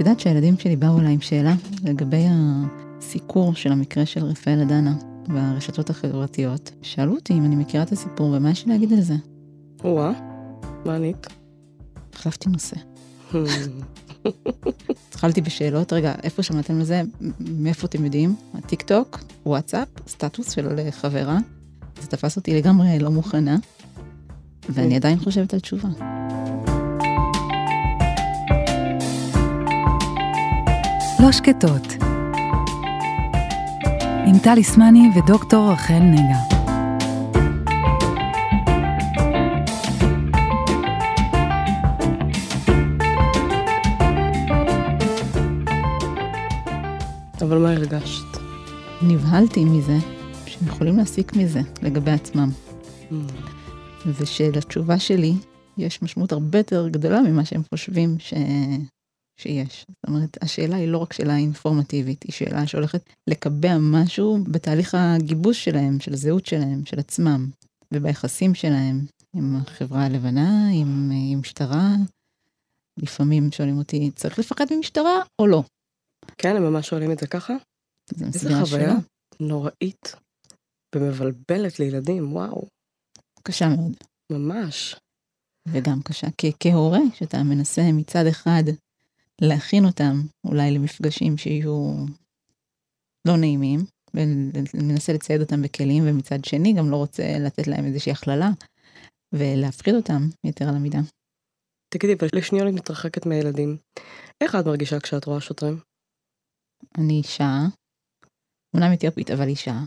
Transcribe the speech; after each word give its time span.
את 0.00 0.04
יודעת 0.06 0.20
שהילדים 0.20 0.58
שלי 0.58 0.76
באו 0.76 0.98
אליי 0.98 1.12
עם 1.12 1.20
שאלה 1.20 1.54
לגבי 1.84 2.26
הסיקור 2.28 3.54
של 3.54 3.72
המקרה 3.72 4.06
של 4.06 4.24
רפאל 4.24 4.60
אדנה 4.60 4.94
ברשתות 5.28 5.90
החברתיות. 5.90 6.70
שאלו 6.82 7.14
אותי 7.14 7.32
אם 7.32 7.44
אני 7.44 7.56
מכירה 7.56 7.82
את 7.82 7.92
הסיפור 7.92 8.32
ומה 8.32 8.50
יש 8.50 8.66
לי 8.66 8.72
להגיד 8.72 8.92
על 8.92 9.00
זה. 9.00 9.14
וואה, 9.84 10.12
מה 10.84 10.94
ענית? 10.94 11.26
החלפתי 12.14 12.48
נושא. 12.50 12.76
התחלתי 15.08 15.40
בשאלות, 15.40 15.92
רגע, 15.92 16.14
איפה 16.22 16.42
שמעתם 16.42 16.78
על 16.78 16.84
זה? 16.84 17.02
מאיפה 17.40 17.86
אתם 17.86 18.04
יודעים? 18.04 18.36
הטיק 18.54 18.82
טוק, 18.82 19.20
וואטסאפ, 19.46 19.88
סטטוס 20.08 20.50
של 20.50 20.90
חברה. 20.90 21.38
זה 22.00 22.06
תפס 22.06 22.36
אותי 22.36 22.54
לגמרי 22.54 22.98
לא 22.98 23.10
מוכנה, 23.10 23.56
ואני 24.68 24.96
עדיין 24.96 25.18
חושבת 25.18 25.54
על 25.54 25.60
תשובה. 25.60 25.88
לא 31.22 31.32
שקטות. 31.32 32.04
עם 34.26 34.38
טלי 34.42 34.64
סמני 34.64 35.08
ודוקטור 35.16 35.72
רחל 35.72 35.98
נגה. 35.98 36.38
אבל 47.42 47.58
מה 47.58 47.72
הרגשת? 47.72 48.24
נבהלתי 49.02 49.64
מזה 49.64 49.96
שהם 50.46 50.68
יכולים 50.68 50.96
להסיק 50.96 51.36
מזה 51.36 51.60
לגבי 51.82 52.10
עצמם. 52.10 52.50
Mm. 53.10 53.14
ושלתשובה 54.06 54.98
שלי 54.98 55.32
יש 55.78 56.02
משמעות 56.02 56.32
הרבה 56.32 56.58
יותר 56.58 56.88
גדולה 56.88 57.20
ממה 57.20 57.44
שהם 57.44 57.62
חושבים 57.74 58.16
ש... 58.18 58.34
שיש. 59.40 59.86
זאת 59.88 60.08
אומרת, 60.08 60.42
השאלה 60.42 60.76
היא 60.76 60.88
לא 60.88 60.98
רק 60.98 61.12
שאלה 61.12 61.36
אינפורמטיבית, 61.36 62.22
היא 62.22 62.32
שאלה 62.32 62.66
שהולכת 62.66 63.02
לקבע 63.30 63.78
משהו 63.80 64.38
בתהליך 64.52 64.94
הגיבוש 64.94 65.64
שלהם, 65.64 66.00
של 66.00 66.12
הזהות 66.12 66.46
שלהם, 66.46 66.86
של 66.86 66.98
עצמם, 66.98 67.50
וביחסים 67.94 68.54
שלהם 68.54 69.06
עם 69.36 69.56
החברה 69.56 70.04
הלבנה, 70.06 70.68
עם, 70.72 71.10
עם 71.32 71.40
משטרה. 71.40 71.88
לפעמים 72.98 73.52
שואלים 73.52 73.78
אותי, 73.78 74.10
צריך 74.10 74.38
לפחד 74.38 74.64
ממשטרה 74.76 75.22
או 75.38 75.46
לא? 75.46 75.62
כן, 76.38 76.56
הם 76.56 76.62
ממש 76.62 76.88
שואלים 76.88 77.12
את 77.12 77.18
זה 77.18 77.26
ככה? 77.26 77.54
זה 78.14 78.24
איזה 78.24 78.48
חוויה 78.48 78.90
שלא. 78.90 79.48
נוראית 79.48 80.14
ומבלבלת 80.94 81.78
לילדים, 81.78 82.32
וואו, 82.32 82.66
קשה 83.42 83.68
מאוד. 83.68 83.96
ממש. 84.32 84.96
וגם 85.68 86.02
קשה 86.02 86.26
כ- 86.38 86.56
כהורה, 86.60 86.98
שאתה 87.14 87.42
מנסה 87.42 87.82
מצד 87.92 88.24
אחד 88.26 88.62
להכין 89.40 89.84
אותם 89.84 90.20
אולי 90.46 90.70
למפגשים 90.70 91.38
שיהיו 91.38 91.94
לא 93.28 93.36
נעימים, 93.36 93.80
ומנסה 94.14 95.12
לצייד 95.12 95.40
אותם 95.40 95.62
בכלים, 95.62 96.04
ומצד 96.06 96.44
שני 96.44 96.72
גם 96.72 96.90
לא 96.90 96.96
רוצה 96.96 97.38
לתת 97.38 97.66
להם 97.66 97.84
איזושהי 97.84 98.12
הכללה, 98.12 98.50
ולהפחיד 99.34 99.94
אותם 99.94 100.22
יתר 100.46 100.68
על 100.68 100.74
המידה. 100.74 100.98
תגידי, 101.94 102.14
אבל 102.14 102.28
לשנייה 102.32 102.64
אני 102.64 102.72
מתרחקת 102.72 103.26
מהילדים. 103.26 103.76
איך 104.40 104.54
את 104.54 104.66
מרגישה 104.66 105.00
כשאת 105.00 105.24
רואה 105.24 105.40
שוטרים? 105.40 105.78
אני 106.98 107.14
אישה, 107.14 107.58
אומנם 108.74 108.92
אתיופית, 108.92 109.30
אבל 109.30 109.48
אישה, 109.48 109.80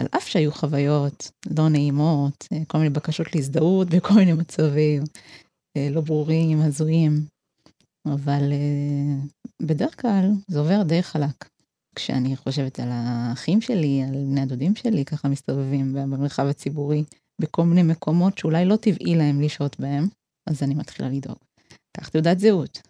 על 0.00 0.06
אף 0.16 0.26
שהיו 0.28 0.52
חוויות 0.52 1.30
לא 1.58 1.68
נעימות, 1.68 2.44
כל 2.66 2.78
מיני 2.78 2.90
בקשות 2.90 3.26
להזדהות 3.34 3.88
בכל 3.88 4.14
מיני 4.14 4.32
מצבים 4.32 5.02
אה, 5.76 5.88
לא 5.90 6.00
ברורים, 6.00 6.60
הזויים, 6.60 7.12
אבל 8.12 8.52
אה, 8.52 9.26
בדרך 9.62 10.00
כלל 10.00 10.30
זה 10.48 10.58
עובר 10.58 10.82
די 10.82 11.02
חלק. 11.02 11.48
כשאני 11.94 12.36
חושבת 12.36 12.80
על 12.80 12.88
האחים 12.90 13.60
שלי, 13.60 14.02
על 14.08 14.14
בני 14.14 14.40
הדודים 14.40 14.76
שלי, 14.76 15.04
ככה 15.04 15.28
מסתובבים 15.28 15.92
במרחב 15.92 16.46
הציבורי, 16.46 17.04
בכל 17.40 17.64
מיני 17.64 17.82
מקומות 17.82 18.38
שאולי 18.38 18.64
לא 18.64 18.76
טבעי 18.76 19.14
להם 19.14 19.40
לשהות 19.40 19.80
בהם, 19.80 20.08
אז 20.46 20.62
אני 20.62 20.74
מתחילה 20.74 21.08
לדאוג. 21.08 21.38
קח 21.96 22.08
תעודת 22.08 22.38
זהות. 22.38 22.82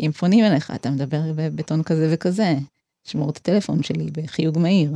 אם 0.00 0.12
פונים 0.12 0.44
אליך, 0.44 0.70
אתה 0.70 0.90
מדבר 0.90 1.22
בטון 1.54 1.82
כזה 1.82 2.08
וכזה, 2.12 2.54
שמור 3.04 3.30
את 3.30 3.36
הטלפון 3.36 3.82
שלי 3.82 4.10
בחיוג 4.10 4.58
מהיר. 4.58 4.92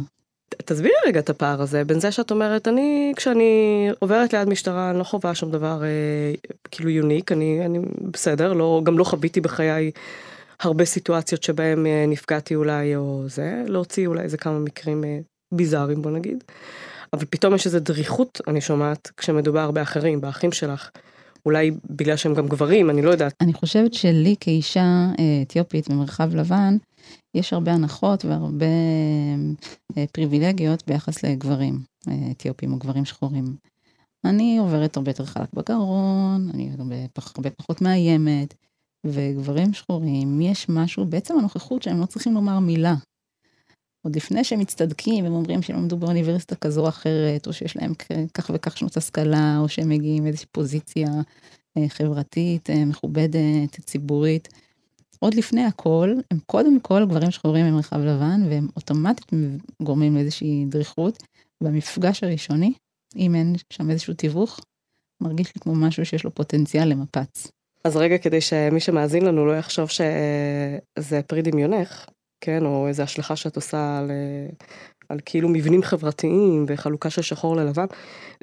תסבירי 0.64 0.94
רגע 1.06 1.20
את 1.20 1.30
הפער 1.30 1.62
הזה 1.62 1.84
בין 1.84 2.00
זה 2.00 2.12
שאת 2.12 2.30
אומרת 2.30 2.68
אני 2.68 3.12
כשאני 3.16 3.88
עוברת 3.98 4.32
ליד 4.32 4.48
משטרה 4.48 4.90
אני 4.90 4.98
לא 4.98 5.04
חווה 5.04 5.34
שום 5.34 5.50
דבר 5.50 5.82
אה, 5.84 5.88
כאילו 6.70 6.90
יוניק 6.90 7.32
אני 7.32 7.66
אני 7.66 7.78
בסדר 8.10 8.52
לא 8.52 8.80
גם 8.84 8.98
לא 8.98 9.04
חוויתי 9.04 9.40
בחיי 9.40 9.90
הרבה 10.62 10.84
סיטואציות 10.84 11.42
שבהם 11.42 11.86
אה, 11.86 12.04
נפגעתי 12.08 12.54
אולי 12.54 12.96
או 12.96 13.24
זה 13.26 13.62
להוציא 13.66 14.06
אולי 14.06 14.22
איזה 14.22 14.36
כמה 14.36 14.58
מקרים 14.58 15.04
אה, 15.04 15.18
ביזאריים 15.52 16.02
בוא 16.02 16.10
נגיד. 16.10 16.44
אבל 17.12 17.24
פתאום 17.30 17.54
יש 17.54 17.66
איזה 17.66 17.80
דריכות 17.80 18.40
אני 18.48 18.60
שומעת 18.60 19.10
כשמדובר 19.16 19.70
באחרים 19.70 20.20
באחים 20.20 20.52
שלך. 20.52 20.90
אולי 21.46 21.70
בגלל 21.90 22.16
שהם 22.16 22.34
גם 22.34 22.48
גברים 22.48 22.90
אני 22.90 23.02
לא 23.02 23.10
יודעת. 23.10 23.34
אני 23.40 23.52
חושבת 23.52 23.94
שלי 23.94 24.34
כאישה 24.40 25.06
אה, 25.18 25.24
אתיופית 25.42 25.88
במרחב 25.88 26.34
לבן, 26.34 26.76
יש 27.34 27.52
הרבה 27.52 27.72
הנחות 27.72 28.24
והרבה 28.24 28.66
אה, 29.96 30.04
פריבילגיות 30.12 30.82
ביחס 30.86 31.24
לגברים 31.24 31.78
אה, 32.08 32.30
אתיופים 32.30 32.72
או 32.72 32.78
גברים 32.78 33.04
שחורים. 33.04 33.56
אני 34.24 34.58
עוברת 34.58 34.96
הרבה 34.96 35.10
יותר 35.10 35.24
חלק 35.24 35.48
בגרון, 35.54 36.50
אני 36.54 36.70
הרבה, 36.78 36.96
הרבה 37.36 37.50
פחות 37.50 37.80
מאיימת, 37.82 38.54
וגברים 39.06 39.72
שחורים, 39.72 40.40
יש 40.40 40.68
משהו, 40.68 41.04
בעצם 41.04 41.38
הנוכחות 41.38 41.82
שהם 41.82 42.00
לא 42.00 42.06
צריכים 42.06 42.34
לומר 42.34 42.58
מילה. 42.58 42.94
עוד 44.04 44.16
לפני 44.16 44.44
שהם 44.44 44.60
מצטדקים, 44.60 45.24
הם 45.24 45.32
אומרים 45.32 45.62
שהם 45.62 45.76
למדו 45.76 45.96
באוניברסיטה 45.96 46.56
כזו 46.56 46.82
או 46.82 46.88
אחרת, 46.88 47.46
או 47.46 47.52
שיש 47.52 47.76
להם 47.76 47.92
כך 48.34 48.50
וכך 48.54 48.76
שנות 48.78 48.96
השכלה, 48.96 49.58
או 49.58 49.68
שהם 49.68 49.88
מגיעים 49.88 50.22
מאיזושהי 50.22 50.46
פוזיציה 50.52 51.08
אה, 51.78 51.88
חברתית, 51.88 52.70
מכובדת, 52.86 53.80
ציבורית. 53.80 54.48
עוד 55.22 55.34
לפני 55.34 55.64
הכל, 55.64 56.14
הם 56.30 56.38
קודם 56.46 56.80
כל 56.80 57.06
גברים 57.06 57.30
שחורים 57.30 57.66
במרחב 57.66 57.98
לבן, 58.00 58.40
והם 58.48 58.68
אוטומטית 58.76 59.30
גורמים 59.82 60.14
לאיזושהי 60.14 60.64
דריכות. 60.68 61.22
במפגש 61.62 62.24
הראשוני, 62.24 62.72
אם 63.16 63.34
אין 63.34 63.54
שם 63.72 63.90
איזשהו 63.90 64.14
תיווך, 64.14 64.60
מרגיש 65.20 65.54
לי 65.54 65.60
כמו 65.60 65.74
משהו 65.74 66.06
שיש 66.06 66.24
לו 66.24 66.34
פוטנציאל 66.34 66.88
למפץ. 66.88 67.48
אז 67.84 67.96
רגע 67.96 68.18
כדי 68.18 68.40
שמי 68.40 68.80
שמאזין 68.80 69.24
לנו 69.24 69.46
לא 69.46 69.58
יחשוב 69.58 69.88
שזה 69.88 71.22
פרי 71.26 71.42
דמיונך, 71.42 72.06
כן, 72.40 72.66
או 72.66 72.88
איזה 72.88 73.02
השלכה 73.02 73.36
שאת 73.36 73.56
עושה 73.56 73.98
על, 73.98 74.10
על 75.12 75.18
כאילו 75.24 75.48
מבנים 75.48 75.82
חברתיים 75.82 76.64
וחלוקה 76.68 77.10
של 77.10 77.22
שחור 77.22 77.56
ללבן, 77.56 77.86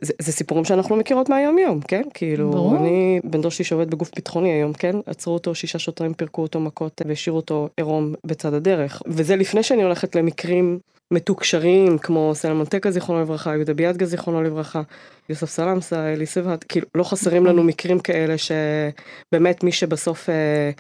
זה, 0.02 0.14
זה 0.22 0.32
סיפורים 0.32 0.66
שאנחנו 0.66 0.96
מכירות 0.96 1.30
מהיום 1.30 1.58
יום, 1.58 1.80
כן, 1.82 2.02
כאילו, 2.14 2.52
ברור. 2.52 2.78
אני 2.78 3.20
בן 3.24 3.42
דוד 3.42 3.52
שלי 3.52 3.66
שעובד 3.66 3.92
בגוף 3.92 4.12
ביטחוני 4.16 4.50
היום, 4.52 4.74
כן, 4.74 4.96
עצרו 5.06 5.34
אותו, 5.34 5.56
שישה 5.56 5.80
שוטרים 5.80 6.14
פירקו 6.14 6.42
אותו 6.42 6.60
מכות 6.60 7.02
והשאירו 7.08 7.38
אותו 7.38 7.70
עירום 7.78 8.14
בצד 8.26 8.54
הדרך, 8.54 9.02
וזה 9.08 9.36
לפני 9.36 9.64
שאני 9.64 9.84
הולכת 9.84 10.16
למקרים 10.16 10.80
מתוקשרים 11.12 11.98
כמו 11.98 12.32
סלמון 12.36 12.66
טקה 12.66 12.92
זיכרונו 12.92 13.22
לברכה, 13.22 13.56
יהודה 13.56 13.74
ביאדגה 13.74 14.06
זיכרונו 14.06 14.44
לברכה, 14.44 14.82
יוסף 15.30 15.50
סלמסה, 15.50 16.14
אלי 16.14 16.26
סברת, 16.26 16.64
כאילו 16.64 16.88
לא 16.96 17.04
חסרים 17.04 17.46
לנו 17.46 17.64
מקרים 17.64 18.00
כאלה 18.00 18.36
שבאמת 18.38 19.64
מי 19.64 19.72
שבסוף 19.72 20.30
אה, 20.30 20.72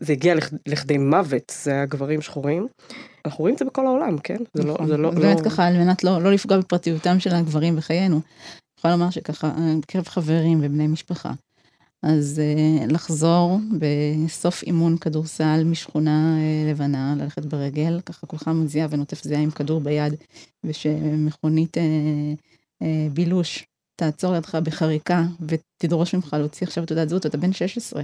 זה 0.00 0.12
הגיע 0.12 0.34
לכ- 0.34 0.52
לכדי 0.66 0.98
מוות 0.98 1.52
זה 1.62 1.82
הגברים 1.82 2.22
שחורים. 2.22 2.66
אנחנו 3.26 3.42
רואים 3.42 3.54
את 3.54 3.58
זה 3.58 3.64
בכל 3.64 3.86
העולם, 3.86 4.18
כן? 4.18 4.36
זה 4.54 4.62
לא, 4.62 4.74
נכון. 4.74 4.86
זה 4.86 4.96
לא, 4.96 5.10
באמת 5.10 5.40
לא... 5.40 5.44
ככה, 5.44 5.66
על 5.66 5.76
מנת 5.78 6.04
לא, 6.04 6.22
לא 6.22 6.32
לפגוע 6.32 6.58
בפרטיותם 6.58 7.20
של 7.20 7.34
הגברים 7.34 7.76
בחיינו. 7.76 8.16
אני 8.16 8.22
יכולה 8.78 8.94
לומר 8.96 9.10
שככה, 9.10 9.46
אה, 9.46 9.74
בקרב 9.82 10.08
חברים 10.08 10.58
ובני 10.62 10.86
משפחה. 10.86 11.32
אז 12.02 12.40
אה, 12.40 12.86
לחזור 12.86 13.58
בסוף 13.78 14.62
אימון 14.62 14.98
כדורסל 14.98 15.64
משכונה 15.64 16.38
אה, 16.38 16.70
לבנה, 16.70 17.14
ללכת 17.18 17.44
ברגל, 17.44 18.00
ככה 18.06 18.26
כולך 18.26 18.48
מזיע 18.48 18.86
ונוטף 18.90 19.22
זיעה 19.22 19.40
עם 19.40 19.50
כדור 19.50 19.80
ביד, 19.80 20.14
ושמכונית 20.64 21.78
אה, 21.78 21.82
אה, 22.82 23.08
בילוש 23.12 23.66
תעצור 24.00 24.32
לידך 24.32 24.54
בחריקה 24.54 25.22
ותדרוש 25.40 26.14
ממך 26.14 26.36
להוציא 26.38 26.66
עכשיו 26.66 26.86
תעודת 26.86 27.08
זהות, 27.08 27.26
אתה 27.26 27.38
בן 27.38 27.52
16. 27.52 28.02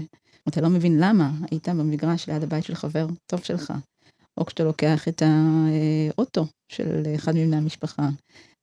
אתה 0.49 0.61
לא 0.61 0.69
מבין 0.69 0.99
למה 1.01 1.31
היית 1.51 1.69
במגרש 1.69 2.29
ליד 2.29 2.43
הבית 2.43 2.65
של 2.65 2.75
חבר 2.75 3.07
טוב 3.27 3.41
שלך. 3.41 3.73
או 4.39 4.47
כשאתה 4.47 4.65
לוקח 4.65 5.09
את 5.09 5.23
האוטו 5.23 6.47
של 6.69 7.03
אחד 7.15 7.35
מבני 7.35 7.57
המשפחה, 7.57 8.09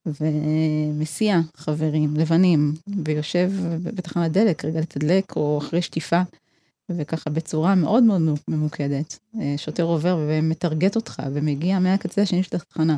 ומסיע 0.05 1.39
חברים 1.55 2.15
לבנים, 2.15 2.73
ויושב 3.05 3.51
בתחנת 3.83 4.31
דלק 4.31 4.65
רגע 4.65 4.79
לתדלק, 4.81 5.35
או 5.35 5.57
אחרי 5.57 5.81
שטיפה, 5.81 6.21
וככה 6.91 7.29
בצורה 7.29 7.75
מאוד 7.75 8.03
מאוד 8.03 8.21
ממוקדת. 8.47 9.19
שוטר 9.57 9.83
עובר 9.83 10.25
ומטרגט 10.29 10.95
אותך, 10.95 11.21
ומגיע 11.33 11.79
מהקצה 11.79 12.21
השני 12.21 12.43
של 12.43 12.55
התחנה. 12.55 12.97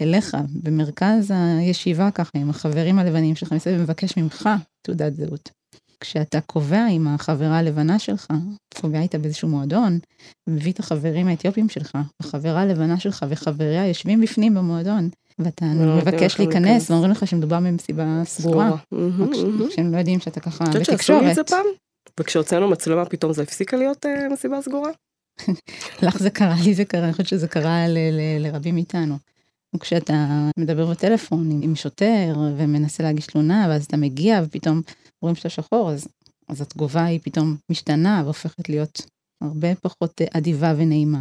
אליך, 0.00 0.36
במרכז 0.62 1.32
הישיבה 1.58 2.10
ככה, 2.10 2.38
עם 2.38 2.50
החברים 2.50 2.98
הלבנים 2.98 3.36
שלך, 3.36 3.52
מסביב, 3.52 3.80
ומבקש 3.80 4.16
ממך 4.16 4.48
תעודת 4.82 5.14
זהות. 5.14 5.59
כשאתה 6.00 6.40
קובע 6.40 6.86
עם 6.90 7.08
החברה 7.08 7.58
הלבנה 7.58 7.98
שלך, 7.98 8.26
קובע 8.80 9.00
איתה 9.00 9.18
באיזשהו 9.18 9.48
מועדון, 9.48 9.98
מביא 10.46 10.72
את 10.72 10.78
החברים 10.78 11.28
האתיופים 11.28 11.68
שלך, 11.68 11.98
החברה 12.20 12.60
הלבנה 12.60 13.00
שלך 13.00 13.26
וחבריה 13.28 13.88
יושבים 13.88 14.20
בפנים 14.20 14.54
במועדון, 14.54 15.08
ואתה 15.38 15.66
לא 15.74 15.96
מבקש 15.96 16.38
להיכנס, 16.38 16.90
ואומרים 16.90 17.10
לך 17.10 17.26
שמדובר 17.26 17.60
במסיבה 17.60 18.22
סגורה. 18.24 18.70
כשהם 19.70 19.92
לא 19.92 19.98
יודעים 19.98 20.20
שאתה 20.20 20.40
ככה 20.40 20.64
את 20.64 20.68
חושבת 20.68 20.84
שעשו 20.84 21.20
לי 21.20 21.30
את 21.30 21.34
זה 21.34 21.42
בתקשורת. 21.42 21.62
פעם? 21.64 21.66
וכשהוצאנו 22.20 22.68
מצלמה 22.68 23.04
פתאום 23.04 23.32
זה 23.32 23.42
הפסיקה 23.42 23.76
להיות 23.76 24.06
אה, 24.06 24.28
מסיבה 24.32 24.62
סגורה? 24.62 24.90
לך 26.02 26.18
זה 26.18 26.30
קרה, 26.30 26.54
לי 26.64 26.74
זה 26.74 26.84
קרה, 26.84 27.04
אני 27.04 27.12
חושבת 27.12 27.28
שזה 27.28 27.48
קרה 27.48 27.84
לרבים 28.38 28.74
מאיתנו. 28.74 29.16
כשאתה 29.80 30.26
מדבר 30.58 30.86
בטלפון 30.86 31.60
עם 31.62 31.76
שוטר 31.76 32.34
ומנסה 32.56 33.02
להגיש 33.02 33.26
תלונה, 33.26 33.66
ואז 33.68 33.84
אתה 33.84 33.96
מגיע 33.96 34.40
ופתאום 34.44 34.82
רואים 35.22 35.36
שאתה 35.36 35.48
שחור, 35.48 35.90
אז, 35.90 36.08
אז 36.48 36.60
התגובה 36.60 37.04
היא 37.04 37.20
פתאום 37.22 37.56
משתנה 37.70 38.22
והופכת 38.24 38.68
להיות 38.68 39.02
הרבה 39.42 39.74
פחות 39.74 40.20
אה, 40.20 40.26
אדיבה 40.38 40.74
ונעימה. 40.76 41.20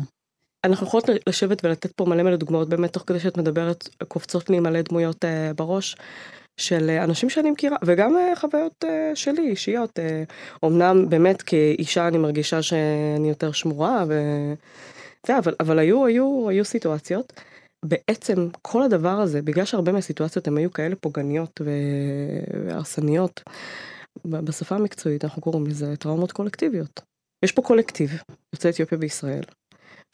אנחנו 0.66 0.88
יכולות 0.88 1.10
לשבת 1.28 1.66
ולתת 1.66 1.92
פה 1.92 2.06
מלא 2.06 2.24
מלא 2.24 2.36
דוגמאות 2.36 2.70
באמת 2.70 2.94
תוך 2.94 3.04
כדי 3.08 3.20
שאת 3.20 3.38
מדברת 3.38 3.90
קופצות 4.08 4.50
לי 4.50 4.60
מלא 4.60 4.82
דמויות 4.82 5.26
אה, 5.26 5.54
בראש 5.54 5.96
של 6.60 6.90
אה, 6.90 7.04
אנשים 7.04 7.30
שאני 7.30 7.52
מכירה 7.52 7.78
וגם 7.86 8.18
אה, 8.18 8.36
חוויות 8.36 8.86
שלי 9.16 9.50
אישיות 9.50 10.00
אה, 10.00 10.24
אמנם 10.66 11.10
באמת 11.10 11.42
כאישה 11.42 12.08
אני 12.08 12.18
מרגישה 12.18 12.62
שאני 12.62 13.30
יותר 13.30 13.52
שמורה 13.52 14.04
ו... 14.08 14.14
זה, 15.28 15.38
אבל, 15.38 15.54
אבל 15.60 15.80
היו 15.80 16.06
היו 16.06 16.50
היו 16.50 16.66
סיטואציות 16.66 17.34
בעצם 17.86 18.48
כל 18.62 18.84
הדבר 18.84 19.10
הזה 19.10 19.42
בגלל 19.42 19.66
שהרבה 19.66 19.92
מהסיטואציות 19.92 20.48
הן 20.48 20.58
היו 20.58 20.72
כאלה 20.72 20.96
פוגעניות 20.96 21.62
והרסניות 22.66 23.44
בשפה 24.26 24.76
המקצועית 24.76 25.24
אנחנו 25.24 25.42
קוראים 25.42 25.68
לזה 25.68 25.96
טראומות 25.96 26.32
קולקטיביות. 26.32 27.02
יש 27.46 27.52
פה 27.52 27.62
קולקטיב 27.62 28.12
יוצאי 28.54 28.72
אתיופיה 28.72 28.98
בישראל 28.98 29.44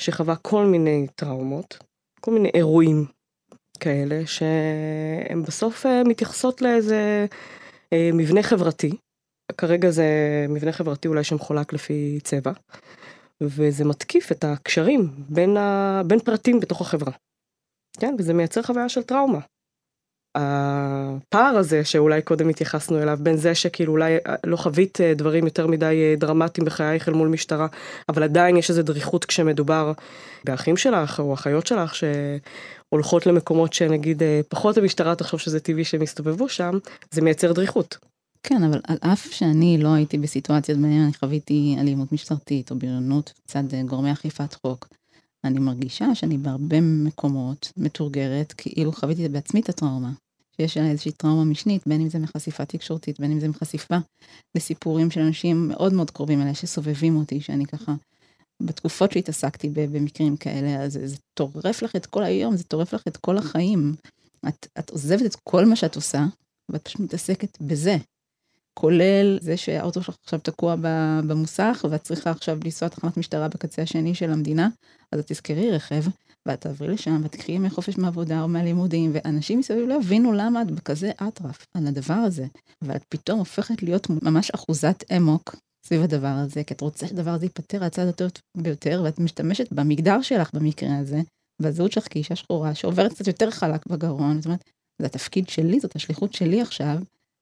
שחווה 0.02 0.36
כל 0.36 0.66
מיני 0.66 1.08
טראומות, 1.16 1.78
כל 2.22 2.32
מיני 2.32 2.50
אירועים 2.54 3.06
כאלה, 3.80 4.22
שהם 4.26 5.44
בסוף 5.44 5.86
אה, 5.86 6.04
מתייחסות 6.04 6.62
לאיזה 6.62 7.26
אה, 7.94 8.10
מבנה 8.14 8.44
חברתי. 8.44 8.92
כרגע 9.58 9.90
זה 9.90 10.06
מבנה 10.50 10.72
חברתי 10.72 11.08
אולי 11.08 11.24
שמחולק 11.24 11.74
לפי 11.74 12.20
צבע, 12.24 12.52
וזה 13.42 13.86
מתקיף 13.86 14.32
את 14.32 14.44
הקשרים 14.44 15.10
בין, 15.30 15.58
ה... 15.58 16.02
בין 16.08 16.20
פרטים 16.20 16.60
בתוך 16.60 16.82
החברה. 16.82 17.12
כן, 17.96 18.16
וזה 18.20 18.34
מייצר 18.34 18.62
חוויה 18.62 18.90
של 18.90 19.04
טראומה. 19.04 19.40
הפער 20.36 21.58
הזה 21.58 21.86
שאולי 21.86 22.22
קודם 22.22 22.50
התייחסנו 22.50 23.02
אליו 23.02 23.20
בין 23.22 23.38
זה 23.38 23.56
שכאילו 23.56 23.92
אולי 23.92 24.18
לא 24.44 24.58
חווית 24.58 25.02
אה, 25.02 25.14
דברים 25.14 25.46
יותר 25.46 25.68
מדי 25.68 25.86
אה, 25.86 26.16
דרמטיים 26.18 26.66
בחייך 26.66 27.10
אל 27.10 27.14
מול 27.14 27.28
משטרה 27.28 27.68
אבל 28.10 28.24
עדיין 28.24 28.58
יש 28.58 28.70
איזה 28.70 28.84
דריכות 28.84 29.26
כשמדובר 29.26 29.92
באחים 30.44 30.78
שלך 30.78 31.20
או 31.20 31.34
אחיות 31.34 31.68
שלך 31.68 31.94
שהולכות 31.96 33.26
למקומות 33.26 33.74
שנגיד 33.74 34.24
אה, 34.24 34.42
פחות 34.50 34.78
המשטרה 34.78 35.16
תחשוב 35.16 35.40
שזה 35.40 35.60
טבעי 35.60 35.84
שהם 35.84 36.02
יסתובבו 36.02 36.50
שם 36.50 36.78
זה 37.12 37.22
מייצר 37.22 37.52
דריכות. 37.52 37.98
כן, 38.44 38.64
אבל 38.64 38.80
על 38.88 38.98
אף 39.02 39.28
שאני 39.32 39.78
לא 39.78 39.94
הייתי 39.94 40.18
בסיטואציות 40.18 40.80
בהן 40.80 41.02
אני 41.02 41.14
חוויתי 41.14 41.76
אלימות 41.80 42.12
משטרתית 42.12 42.72
או 42.72 42.76
בריונות 42.76 43.34
מצד 43.46 43.64
אה, 43.74 43.84
גורמי 43.84 44.12
אכיפת 44.12 44.54
חוק, 44.54 44.88
אני 45.46 45.60
מרגישה 45.60 46.16
שאני 46.16 46.38
בהרבה 46.38 46.82
מקומות 46.82 47.72
מתורגרת 47.78 48.54
כאילו 48.58 48.92
חוויתי 48.92 49.30
בעצמי 49.30 49.62
את 49.62 49.70
הטראומה. 49.70 50.12
שיש 50.58 50.78
עליה 50.78 50.92
איזושהי 50.92 51.12
טראומה 51.12 51.44
משנית, 51.44 51.88
בין 51.88 52.02
אם 52.02 52.10
זה 52.10 52.20
מחשיפה 52.20 52.66
תקשורתית, 52.66 53.20
בין 53.20 53.32
אם 53.32 53.40
זה 53.40 53.48
מחשיפה 53.48 53.98
לסיפורים 54.56 55.12
של 55.12 55.22
אנשים 55.22 55.68
מאוד 55.68 55.94
מאוד 55.94 56.12
קרובים 56.12 56.42
אליי 56.42 56.56
שסובבים 56.56 57.16
אותי, 57.16 57.42
שאני 57.42 57.66
ככה, 57.66 57.94
בתקופות 58.62 59.12
שהתעסקתי 59.12 59.70
במקרים 59.76 60.38
כאלה, 60.38 60.84
אז 60.84 61.00
זה 61.04 61.18
טורף 61.34 61.82
לך 61.82 61.96
את 61.96 62.06
כל 62.06 62.24
היום, 62.24 62.58
זה 62.58 62.64
טורף 62.64 62.94
לך 62.94 63.04
את 63.08 63.18
כל 63.18 63.38
החיים. 63.38 63.96
את, 64.48 64.68
את 64.80 64.90
עוזבת 64.90 65.26
את 65.26 65.36
כל 65.44 65.66
מה 65.66 65.76
שאת 65.76 65.96
עושה, 65.96 66.26
ואת 66.72 66.82
פשוט 66.86 67.00
מתעסקת 67.00 67.58
בזה. 67.62 67.98
כולל 68.80 69.38
זה 69.42 69.58
שהאוטו 69.58 70.04
שלך 70.04 70.16
עכשיו 70.24 70.40
תקוע 70.40 70.76
במוסך, 71.28 71.86
ואת 71.90 72.04
צריכה 72.04 72.32
עכשיו 72.32 72.58
לנסוע 72.66 72.90
תחנת 72.90 73.18
משטרה 73.18 73.48
בקצה 73.48 73.82
השני 73.82 74.16
של 74.16 74.32
המדינה, 74.32 74.70
אז 75.12 75.20
את 75.20 75.32
תזכרי 75.32 75.72
רכב, 75.72 76.04
ואת 76.46 76.62
תעברי 76.62 76.88
לשם, 76.88 77.22
ותקחי 77.24 77.52
ימי 77.52 77.70
חופש 77.70 77.98
מהעבודה 77.98 78.42
או 78.42 78.48
מהלימודים, 78.48 79.12
ואנשים 79.14 79.60
מסביב 79.60 79.88
לא 79.88 79.94
יבינו 79.94 80.34
למה 80.34 80.62
את 80.62 80.72
בכזה 80.72 81.12
אטרף 81.28 81.66
על 81.74 81.88
הדבר 81.88 82.14
הזה. 82.14 82.46
אבל 82.82 82.96
את 82.96 83.04
פתאום 83.10 83.40
הופכת 83.40 83.84
להיות 83.84 84.08
ממש 84.10 84.52
אחוזת 84.52 85.04
אמוק 85.18 85.56
סביב 85.86 86.02
הדבר 86.02 86.28
הזה, 86.28 86.64
כי 86.64 86.74
את 86.74 86.82
רוצה 86.82 87.08
שהדבר 87.08 87.32
הזה 87.32 87.46
ייפתר 87.46 87.84
הצד 87.84 88.08
הטוב 88.08 88.32
ביותר, 88.58 89.02
ואת 89.06 89.20
משתמשת 89.20 89.74
במגדר 89.74 90.22
שלך 90.22 90.50
במקרה 90.54 90.98
הזה, 90.98 91.22
בזהות 91.62 91.92
שלך 91.92 92.08
כאישה 92.10 92.36
שחורה, 92.36 92.76
שעוברת 92.76 93.14
קצת 93.14 93.28
יותר 93.28 93.52
חלק 93.52 93.88
בגרון, 93.88 94.38
זאת 94.38 94.46
אומרת, 94.46 94.64
זה 95.02 95.06
התפקיד 95.06 95.50
שלי, 95.50 95.80
זאת 95.80 95.96
השליחות 95.96 96.34
שלי 96.34 96.62
עכשיו, 96.62 96.98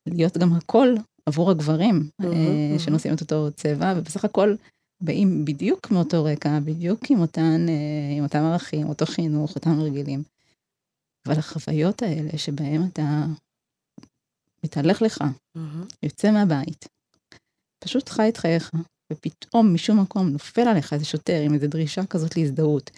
להיות 0.07 0.37
גם 0.37 0.53
הכל 0.53 0.95
עבור 1.25 1.51
הגברים 1.51 2.09
אה. 2.21 2.79
שנושאים 2.79 3.13
את 3.13 3.21
אותו 3.21 3.47
צבע, 3.55 3.93
ובסך 3.97 4.25
הכל 4.25 4.55
באים 5.01 5.45
בדיוק 5.45 5.91
מאותו 5.91 6.23
רקע, 6.23 6.59
בדיוק 6.59 6.99
עם 7.09 7.19
אותן, 7.19 7.65
אה, 7.69 8.17
עם 8.17 8.23
אותם 8.23 8.39
ערכים, 8.39 8.87
אותו 8.89 9.05
חינוך, 9.05 9.55
אותם 9.55 9.79
רגילים. 9.81 10.23
אבל 11.27 11.39
החוויות 11.39 12.01
האלה 12.01 12.37
שבהם 12.37 12.81
אתה 12.93 13.25
מתהלך 14.63 15.01
לך, 15.01 15.23
יוצא 16.03 16.31
מהבית, 16.31 16.87
פשוט 17.83 18.09
חי 18.09 18.29
את 18.29 18.37
חייך, 18.37 18.71
ופתאום 19.13 19.73
משום 19.73 19.99
מקום 19.99 20.27
נופל 20.29 20.61
עליך 20.61 20.93
איזה 20.93 21.05
שוטר 21.05 21.41
עם 21.45 21.53
איזו 21.53 21.67
דרישה 21.67 22.05
כזאת 22.05 22.37
להזדהות, 22.37 22.91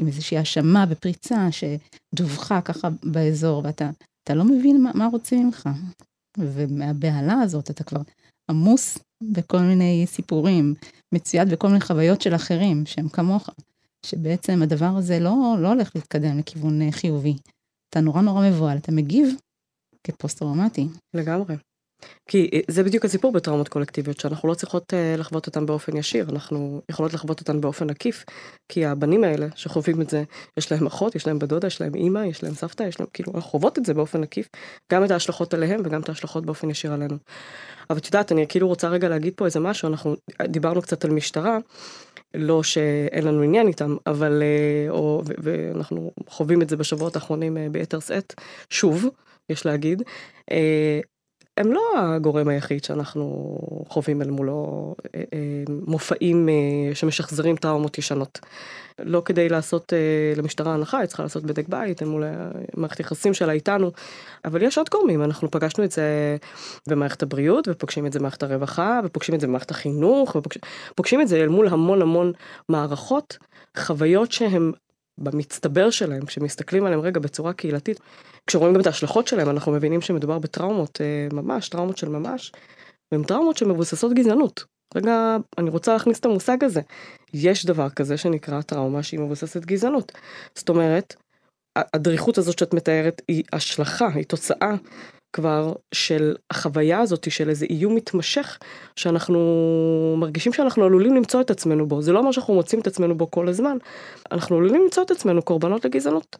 עם 0.00 0.06
איזושהי 0.06 0.38
האשמה 0.38 0.86
בפריצה 0.86 1.48
שדווחה 1.50 2.60
ככה 2.60 2.88
באזור, 3.02 3.62
ואתה 3.64 3.90
אתה 4.24 4.34
לא 4.34 4.44
מבין 4.44 4.82
מה, 4.82 4.90
מה 4.94 5.06
רוצים 5.06 5.46
ממך. 5.46 5.68
ומהבהלה 6.38 7.34
הזאת 7.34 7.70
אתה 7.70 7.84
כבר 7.84 8.00
עמוס 8.50 8.98
בכל 9.22 9.58
מיני 9.58 10.04
סיפורים, 10.06 10.74
מצויד 11.14 11.48
בכל 11.48 11.68
מיני 11.68 11.80
חוויות 11.80 12.20
של 12.20 12.34
אחרים 12.34 12.86
שהם 12.86 13.08
כמוך, 13.08 13.50
שבעצם 14.06 14.62
הדבר 14.62 14.90
הזה 14.96 15.20
לא, 15.20 15.56
לא 15.58 15.68
הולך 15.68 15.96
להתקדם 15.96 16.38
לכיוון 16.38 16.90
חיובי. 16.90 17.36
אתה 17.90 18.00
נורא 18.00 18.20
נורא 18.20 18.48
מבוהל, 18.48 18.78
אתה 18.78 18.92
מגיב 18.92 19.28
כפוסט-טראומטי. 20.04 20.88
לגמרי. 21.14 21.56
כי 22.28 22.50
אה, 22.54 22.60
זה 22.68 22.82
בדיוק 22.82 23.04
הסיפור 23.04 23.32
בטראומות 23.32 23.68
קולקטיביות 23.68 24.20
שאנחנו 24.20 24.48
לא 24.48 24.54
צריכות 24.54 24.92
uh, 24.92 25.20
לחוות 25.20 25.46
אותן 25.46 25.66
באופן 25.66 25.96
ישיר 25.96 26.26
אנחנו 26.30 26.82
יכולות 26.88 27.14
לחוות 27.14 27.40
אותן 27.40 27.60
באופן 27.60 27.90
עקיף 27.90 28.24
כי 28.68 28.86
הבנים 28.86 29.24
האלה 29.24 29.46
שחווים 29.54 30.00
את 30.00 30.10
זה 30.10 30.22
יש 30.56 30.72
להם 30.72 30.86
אחות 30.86 31.14
יש 31.14 31.26
להם 31.26 31.38
בדודה 31.38 31.66
יש 31.66 31.80
להם 31.80 31.94
אימא 31.94 32.18
יש 32.18 32.42
להם 32.42 32.54
סבתא 32.54 32.82
יש 32.82 33.00
להם 33.00 33.08
כאילו 33.12 33.32
אנחנו 33.34 33.50
חוות 33.50 33.78
את 33.78 33.86
זה 33.86 33.94
באופן 33.94 34.22
עקיף 34.22 34.48
גם 34.92 35.04
את 35.04 35.10
ההשלכות 35.10 35.54
עליהם 35.54 35.80
וגם 35.84 36.00
את 36.00 36.08
ההשלכות 36.08 36.46
באופן 36.46 36.70
ישיר 36.70 36.92
עלינו. 36.92 37.16
אבל 37.90 37.98
את 37.98 38.06
יודעת 38.06 38.32
אני 38.32 38.46
כאילו 38.48 38.68
רוצה 38.68 38.88
רגע 38.88 39.08
להגיד 39.08 39.32
פה 39.36 39.44
איזה 39.44 39.60
משהו 39.60 39.88
אנחנו 39.88 40.16
דיברנו 40.42 40.82
קצת 40.82 41.04
על 41.04 41.10
משטרה 41.10 41.58
לא 42.34 42.62
שאין 42.62 43.24
לנו 43.24 43.42
עניין 43.42 43.68
איתם 43.68 43.96
אבל 44.06 44.42
אה, 44.42 44.90
או 44.90 45.22
ואנחנו 45.38 46.10
חווים 46.28 46.62
את 46.62 46.68
זה 46.68 46.76
בשבועות 46.76 47.16
האחרונים 47.16 47.56
אה, 47.56 47.66
ביתר 47.70 48.00
שאת 48.00 48.34
שוב 48.70 49.06
יש 49.50 49.66
להגיד. 49.66 50.02
הם 51.56 51.72
לא 51.72 51.80
הגורם 51.96 52.48
היחיד 52.48 52.84
שאנחנו 52.84 53.58
חווים 53.88 54.22
אל 54.22 54.30
מולו 54.30 54.94
אה, 55.14 55.22
אה, 55.32 55.64
מופעים 55.86 56.48
אה, 56.48 56.94
שמשחזרים 56.94 57.56
טראומות 57.56 57.98
ישנות. 57.98 58.40
לא 58.98 59.22
כדי 59.24 59.48
לעשות 59.48 59.92
למשטרה 60.36 60.74
הנחה, 60.74 60.98
היא 60.98 61.06
צריכה 61.06 61.22
לעשות 61.22 61.44
בדק 61.44 61.68
בית 61.68 62.02
מול 62.02 62.24
מערכת 62.76 63.00
יחסים 63.00 63.34
שלה 63.34 63.52
איתנו, 63.52 63.90
אבל 64.44 64.62
יש 64.62 64.78
עוד 64.78 64.88
גורמים, 64.88 65.22
אנחנו 65.22 65.50
פגשנו 65.50 65.84
את 65.84 65.92
זה 65.92 66.36
במערכת 66.88 67.22
הבריאות, 67.22 67.68
ופוגשים 67.68 68.06
את 68.06 68.12
זה 68.12 68.18
במערכת 68.18 68.42
הרווחה, 68.42 69.00
ופוגשים 69.04 69.34
את 69.34 69.40
זה 69.40 69.46
במערכת 69.46 69.70
החינוך, 69.70 70.36
ופוגשים 70.36 71.20
את 71.20 71.28
זה 71.28 71.36
אל 71.36 71.48
מול 71.48 71.68
המון 71.68 72.02
המון 72.02 72.32
מערכות, 72.68 73.38
חוויות 73.78 74.32
שהן 74.32 74.72
במצטבר 75.18 75.90
שלהם, 75.90 76.26
כשמסתכלים 76.26 76.84
עליהם 76.84 77.00
רגע 77.00 77.20
בצורה 77.20 77.52
קהילתית, 77.52 78.00
כשרואים 78.46 78.74
גם 78.74 78.80
את 78.80 78.86
ההשלכות 78.86 79.28
שלהם, 79.28 79.48
אנחנו 79.48 79.72
מבינים 79.72 80.00
שמדובר 80.00 80.38
בטראומות 80.38 81.00
אה, 81.00 81.28
ממש, 81.32 81.68
טראומות 81.68 81.98
של 81.98 82.08
ממש, 82.08 82.52
והן 83.12 83.22
טראומות 83.22 83.56
שמבוססות 83.56 84.12
גזענות. 84.12 84.64
רגע, 84.94 85.36
אני 85.58 85.70
רוצה 85.70 85.92
להכניס 85.92 86.20
את 86.20 86.24
המושג 86.24 86.64
הזה. 86.64 86.80
יש 87.34 87.66
דבר 87.66 87.90
כזה 87.90 88.16
שנקרא 88.16 88.62
טראומה 88.62 89.02
שהיא 89.02 89.20
מבוססת 89.20 89.64
גזענות. 89.64 90.12
זאת 90.54 90.68
אומרת, 90.68 91.14
הדריכות 91.76 92.38
הזאת 92.38 92.58
שאת 92.58 92.74
מתארת 92.74 93.22
היא 93.28 93.44
השלכה, 93.52 94.08
היא 94.14 94.24
תוצאה 94.24 94.74
כבר 95.32 95.72
של 95.92 96.36
החוויה 96.50 97.00
הזאת 97.00 97.30
של 97.30 97.48
איזה 97.48 97.66
איום 97.70 97.94
מתמשך 97.94 98.58
שאנחנו 98.96 99.38
מרגישים 100.18 100.52
שאנחנו 100.52 100.84
עלולים 100.84 101.16
למצוא 101.16 101.40
את 101.40 101.50
עצמנו 101.50 101.86
בו 101.86 102.02
זה 102.02 102.12
לא 102.12 102.18
אומר 102.18 102.32
שאנחנו 102.32 102.54
מוצאים 102.54 102.80
את 102.80 102.86
עצמנו 102.86 103.14
בו 103.16 103.30
כל 103.30 103.48
הזמן 103.48 103.76
אנחנו 104.32 104.56
עלולים 104.56 104.82
למצוא 104.82 105.02
את 105.02 105.10
עצמנו 105.10 105.42
קורבנות 105.42 105.84
לגזענות. 105.84 106.36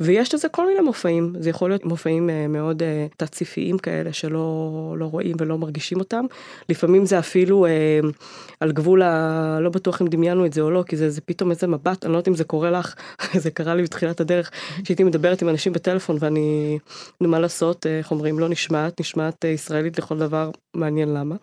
ויש 0.00 0.34
לזה 0.34 0.48
כל 0.48 0.66
מיני 0.66 0.80
מופעים, 0.80 1.34
זה 1.38 1.50
יכול 1.50 1.70
להיות 1.70 1.84
מופעים 1.84 2.30
אה, 2.30 2.48
מאוד 2.48 2.82
אה, 2.82 3.06
תת-ספיים 3.16 3.78
כאלה 3.78 4.12
שלא 4.12 4.94
לא 4.98 5.04
רואים 5.04 5.36
ולא 5.38 5.58
מרגישים 5.58 5.98
אותם. 5.98 6.24
לפעמים 6.68 7.06
זה 7.06 7.18
אפילו 7.18 7.66
אה, 7.66 8.00
על 8.60 8.72
גבול 8.72 9.02
ה... 9.02 9.58
לא 9.60 9.70
בטוח 9.70 10.02
אם 10.02 10.06
דמיינו 10.06 10.46
את 10.46 10.52
זה 10.52 10.60
או 10.60 10.70
לא, 10.70 10.84
כי 10.88 10.96
זה, 10.96 11.10
זה 11.10 11.20
פתאום 11.20 11.50
איזה 11.50 11.66
מבט, 11.66 12.04
אני 12.04 12.12
לא 12.12 12.16
יודעת 12.16 12.28
אם 12.28 12.34
זה 12.34 12.44
קורה 12.44 12.70
לך, 12.70 12.94
זה 13.42 13.50
קרה 13.50 13.74
לי 13.74 13.82
בתחילת 13.82 14.20
הדרך, 14.20 14.50
שהייתי 14.84 15.04
מדברת 15.04 15.42
עם 15.42 15.48
אנשים 15.48 15.72
בטלפון 15.72 16.16
ואני, 16.20 16.78
מה 17.20 17.38
לעשות, 17.38 17.86
אה, 17.86 17.98
איך 17.98 18.10
אומרים, 18.10 18.38
לא 18.38 18.48
נשמעת, 18.48 19.00
נשמעת 19.00 19.44
ישראלית 19.44 19.98
לכל 19.98 20.18
דבר, 20.18 20.50
מעניין 20.74 21.14
למה. 21.14 21.34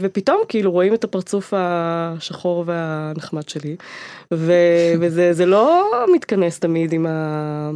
ופתאום 0.00 0.40
כאילו 0.48 0.72
רואים 0.72 0.94
את 0.94 1.04
הפרצוף 1.04 1.52
השחור 1.56 2.64
והנחמד 2.66 3.48
שלי, 3.48 3.76
ו, 4.34 4.52
וזה 5.00 5.46
לא 5.46 5.90
מתכנס 6.14 6.58
תמיד 6.58 6.92
עם 6.92 7.06
ה... 7.06 7.70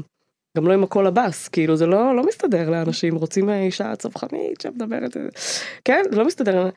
גם 0.56 0.68
לא 0.68 0.72
עם 0.72 0.84
הקול 0.84 1.06
הבאס, 1.06 1.48
כאילו 1.48 1.76
זה 1.76 1.86
לא, 1.86 2.16
לא 2.16 2.26
מסתדר 2.26 2.70
לאנשים, 2.70 3.14
רוצים 3.14 3.50
אישה 3.50 3.96
צווחנית 3.96 4.60
שמדברת, 4.60 5.16
כן, 5.84 6.02
זה 6.10 6.16
לא 6.16 6.26
מסתדר, 6.26 6.70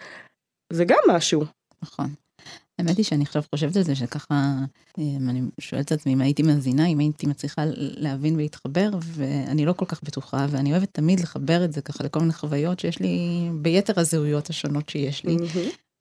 זה 0.73 0.85
גם 0.85 0.99
משהו. 1.07 1.43
נכון. 1.81 2.07
האמת 2.79 2.97
היא 2.97 3.05
שאני 3.05 3.23
עכשיו 3.23 3.43
חושבת 3.55 3.75
על 3.75 3.83
זה 3.83 3.95
שככה, 3.95 4.55
אמ, 4.97 5.29
אני 5.29 5.41
שואלת 5.59 5.85
את 5.85 5.91
עצמי 5.91 6.13
אם 6.13 6.21
הייתי 6.21 6.43
מאזינה, 6.43 6.85
אם 6.85 6.99
הייתי 6.99 7.27
מצליחה 7.27 7.63
להבין 7.75 8.35
ולהתחבר, 8.35 8.89
ואני 9.03 9.65
לא 9.65 9.73
כל 9.73 9.85
כך 9.85 10.03
בטוחה, 10.03 10.45
ואני 10.49 10.71
אוהבת 10.71 10.89
תמיד 10.91 11.19
לחבר 11.19 11.65
את 11.65 11.73
זה 11.73 11.81
ככה 11.81 12.03
לכל 12.03 12.19
מיני 12.19 12.33
חוויות 12.33 12.79
שיש 12.79 12.99
לי 12.99 13.49
ביתר 13.61 13.99
הזהויות 13.99 14.49
השונות 14.49 14.89
שיש 14.89 15.25
לי, 15.25 15.37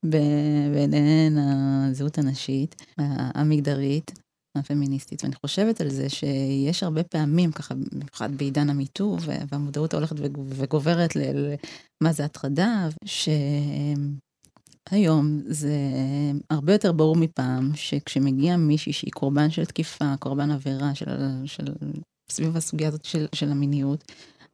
ביניהן 0.03 1.37
הזהות 1.37 2.17
הנשית, 2.17 2.75
המגדרית. 3.35 4.11
הפמיניסטית, 4.57 5.23
ואני 5.23 5.35
חושבת 5.35 5.81
על 5.81 5.89
זה 5.89 6.09
שיש 6.09 6.83
הרבה 6.83 7.03
פעמים, 7.03 7.51
ככה, 7.51 7.75
במיוחד 7.75 8.35
בעידן 8.35 8.69
המיטו, 8.69 9.17
והמודעות 9.21 9.93
הולכת 9.93 10.15
וגוברת 10.49 11.15
למה 11.15 12.13
זה 12.13 12.25
הטרדה, 12.25 12.89
ש... 13.05 13.29
היום 14.91 15.41
זה 15.45 15.73
הרבה 16.49 16.73
יותר 16.73 16.91
ברור 16.91 17.15
מפעם 17.15 17.71
שכשמגיע 17.75 18.57
מישהי 18.57 18.93
שהיא 18.93 19.11
קורבן 19.11 19.49
של 19.49 19.65
תקיפה, 19.65 20.13
קורבן 20.19 20.51
עבירה 20.51 20.95
של, 20.95 21.05
של, 21.45 21.65
סביב 22.31 22.57
הסוגיה 22.57 22.87
הזאת 22.87 23.05
של, 23.05 23.25
של 23.35 23.51
המיניות, 23.51 24.11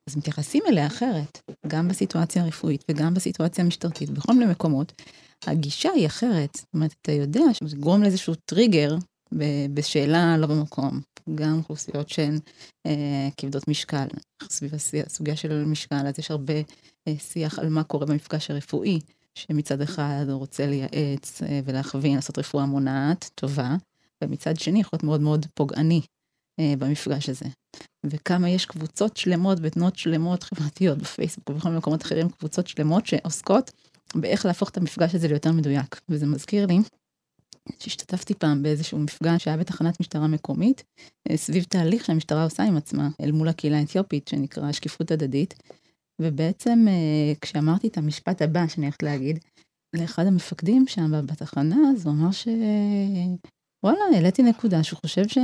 אז 0.09 0.17
מתייחסים 0.17 0.63
אליה 0.67 0.87
אחרת, 0.87 1.41
גם 1.67 1.87
בסיטואציה 1.87 2.43
הרפואית 2.43 2.85
וגם 2.91 3.13
בסיטואציה 3.13 3.63
המשטרתית, 3.63 4.09
בכל 4.09 4.33
מיני 4.33 4.51
מקומות. 4.51 5.01
הגישה 5.47 5.89
היא 5.89 6.07
אחרת, 6.07 6.55
זאת 6.55 6.73
אומרת, 6.73 6.95
אתה 7.01 7.11
יודע 7.11 7.53
שזה 7.53 7.77
גורם 7.77 8.01
לאיזשהו 8.01 8.35
טריגר 8.35 8.95
בשאלה 9.73 10.37
לא 10.37 10.47
במקום. 10.47 11.01
גם 11.35 11.57
אוכלוסיות 11.57 12.09
שהן 12.09 12.39
אה, 12.85 13.27
כבדות 13.37 13.67
משקל, 13.67 14.07
סביב 14.49 14.71
הסוגיה 15.05 15.35
של 15.35 15.63
משקל, 15.65 16.07
אז 16.07 16.19
יש 16.19 16.31
הרבה 16.31 16.53
אה, 17.07 17.13
שיח 17.17 17.59
על 17.59 17.69
מה 17.69 17.83
קורה 17.83 18.05
במפגש 18.05 18.51
הרפואי. 18.51 18.99
שמצד 19.35 19.81
אחד 19.81 20.25
הוא 20.29 20.37
רוצה 20.37 20.67
לייעץ 20.67 21.43
אה, 21.43 21.59
ולהכווין, 21.65 22.15
לעשות 22.15 22.39
רפואה 22.39 22.65
מונעת 22.65 23.29
טובה, 23.35 23.75
ומצד 24.23 24.59
שני 24.59 24.79
יכול 24.79 24.89
להיות 24.93 25.03
מאוד 25.03 25.21
מאוד 25.21 25.45
פוגעני 25.53 26.01
אה, 26.59 26.73
במפגש 26.79 27.29
הזה. 27.29 27.45
וכמה 28.05 28.49
יש 28.49 28.65
קבוצות 28.65 29.17
שלמות 29.17 29.57
ותנועות 29.61 29.95
שלמות 29.95 30.43
חברתיות 30.43 30.97
בפייסבוק 30.97 31.49
ובכל 31.49 31.69
מיני 31.69 31.79
מקומות 31.79 32.01
אחרים, 32.03 32.29
קבוצות 32.29 32.67
שלמות 32.67 33.05
שעוסקות 33.05 33.71
באיך 34.15 34.45
להפוך 34.45 34.69
את 34.69 34.77
המפגש 34.77 35.15
הזה 35.15 35.27
ליותר 35.27 35.51
מדויק. 35.51 36.01
וזה 36.09 36.25
מזכיר 36.25 36.65
לי 36.65 36.79
שהשתתפתי 37.79 38.33
פעם 38.33 38.63
באיזשהו 38.63 38.99
מפגש 38.99 39.43
שהיה 39.43 39.57
בתחנת 39.57 39.99
משטרה 39.99 40.27
מקומית, 40.27 40.83
אה, 41.29 41.37
סביב 41.37 41.63
תהליך 41.63 42.05
שהמשטרה 42.05 42.43
עושה 42.43 42.63
עם 42.63 42.77
עצמה 42.77 43.09
אל 43.21 43.31
מול 43.31 43.47
הקהילה 43.47 43.77
האתיופית, 43.77 44.27
שנקרא 44.27 44.71
שקיפות 44.71 45.11
הדדית. 45.11 45.53
ובעצם 46.21 46.85
אה, 46.87 47.33
כשאמרתי 47.41 47.87
את 47.87 47.97
המשפט 47.97 48.41
הבא 48.41 48.67
שאני 48.67 48.85
הולכת 48.85 49.03
להגיד, 49.03 49.39
לאחד 49.95 50.25
המפקדים 50.25 50.87
שם 50.87 51.11
בתחנה, 51.25 51.77
אז 51.93 52.05
הוא 52.05 52.13
אמר 52.13 52.31
ש... 52.31 52.47
וואלה, 53.83 53.99
העליתי 54.13 54.43
נקודה 54.43 54.83
שהוא 54.83 54.99
חושב 54.99 55.27
ש... 55.27 55.37